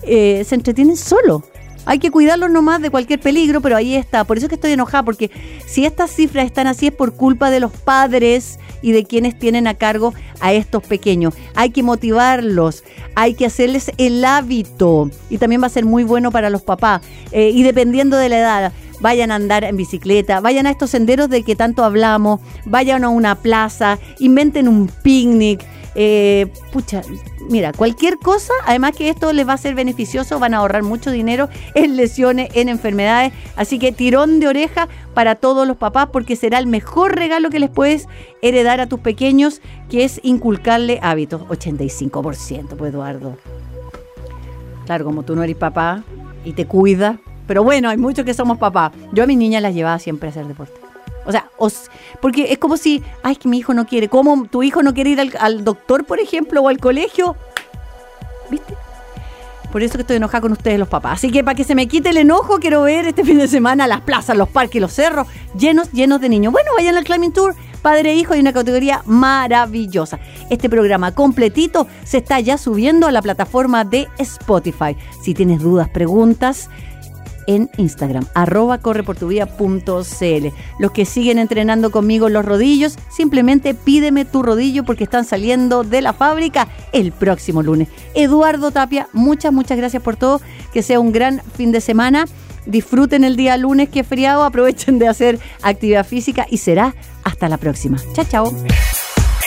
[0.02, 1.42] eh, se entretienen solos.
[1.84, 4.24] Hay que cuidarlos nomás de cualquier peligro, pero ahí está.
[4.24, 5.30] Por eso es que estoy enojada, porque
[5.66, 9.66] si estas cifras están así es por culpa de los padres y de quienes tienen
[9.66, 11.34] a cargo a estos pequeños.
[11.54, 16.30] Hay que motivarlos, hay que hacerles el hábito y también va a ser muy bueno
[16.30, 17.02] para los papás.
[17.30, 18.72] Eh, y dependiendo de la edad,
[19.02, 23.10] vayan a andar en bicicleta, vayan a estos senderos de que tanto hablamos, vayan a
[23.10, 25.62] una plaza, inventen un picnic.
[25.94, 27.02] Eh, pucha,
[27.50, 31.10] mira, cualquier cosa, además que esto les va a ser beneficioso, van a ahorrar mucho
[31.10, 33.32] dinero en lesiones, en enfermedades.
[33.56, 37.58] Así que tirón de oreja para todos los papás porque será el mejor regalo que
[37.58, 38.08] les puedes
[38.40, 41.42] heredar a tus pequeños, que es inculcarle hábitos.
[41.42, 43.36] 85%, pues Eduardo.
[44.86, 46.04] Claro, como tú no eres papá
[46.44, 47.18] y te cuidas,
[47.52, 48.92] pero bueno, hay muchos que somos papás.
[49.12, 50.72] Yo a mis niñas las llevaba siempre a hacer deporte.
[51.26, 51.50] O sea,
[52.22, 54.08] porque es como si, ay, que mi hijo no quiere.
[54.08, 57.36] ¿Cómo tu hijo no quiere ir al, al doctor, por ejemplo, o al colegio?
[58.48, 58.74] ¿Viste?
[59.70, 61.18] Por eso que estoy enojada con ustedes los papás.
[61.18, 63.86] Así que para que se me quite el enojo, quiero ver este fin de semana
[63.86, 66.54] las plazas, los parques, los cerros llenos, llenos de niños.
[66.54, 70.18] Bueno, vayan al Climbing Tour, padre e hijo, hay una categoría maravillosa.
[70.48, 74.96] Este programa completito se está ya subiendo a la plataforma de Spotify.
[75.22, 76.70] Si tienes dudas, preguntas,
[77.46, 80.46] en Instagram, arroba correportuvía.cl.
[80.78, 86.02] Los que siguen entrenando conmigo los rodillos, simplemente pídeme tu rodillo porque están saliendo de
[86.02, 87.88] la fábrica el próximo lunes.
[88.14, 90.40] Eduardo Tapia, muchas, muchas gracias por todo.
[90.72, 92.26] Que sea un gran fin de semana.
[92.66, 97.48] Disfruten el día lunes que es feriado, aprovechen de hacer actividad física y será hasta
[97.48, 97.98] la próxima.
[98.14, 98.64] Chao, chao.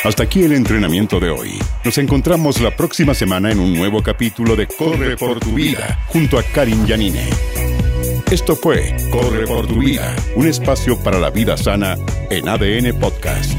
[0.03, 1.57] Hasta aquí el entrenamiento de hoy.
[1.83, 6.37] Nos encontramos la próxima semana en un nuevo capítulo de Corre por tu vida junto
[6.37, 7.84] a Karin Yanine.
[8.31, 11.97] Esto fue Corre por tu vida, un espacio para la vida sana
[12.29, 13.53] en ADN Podcast.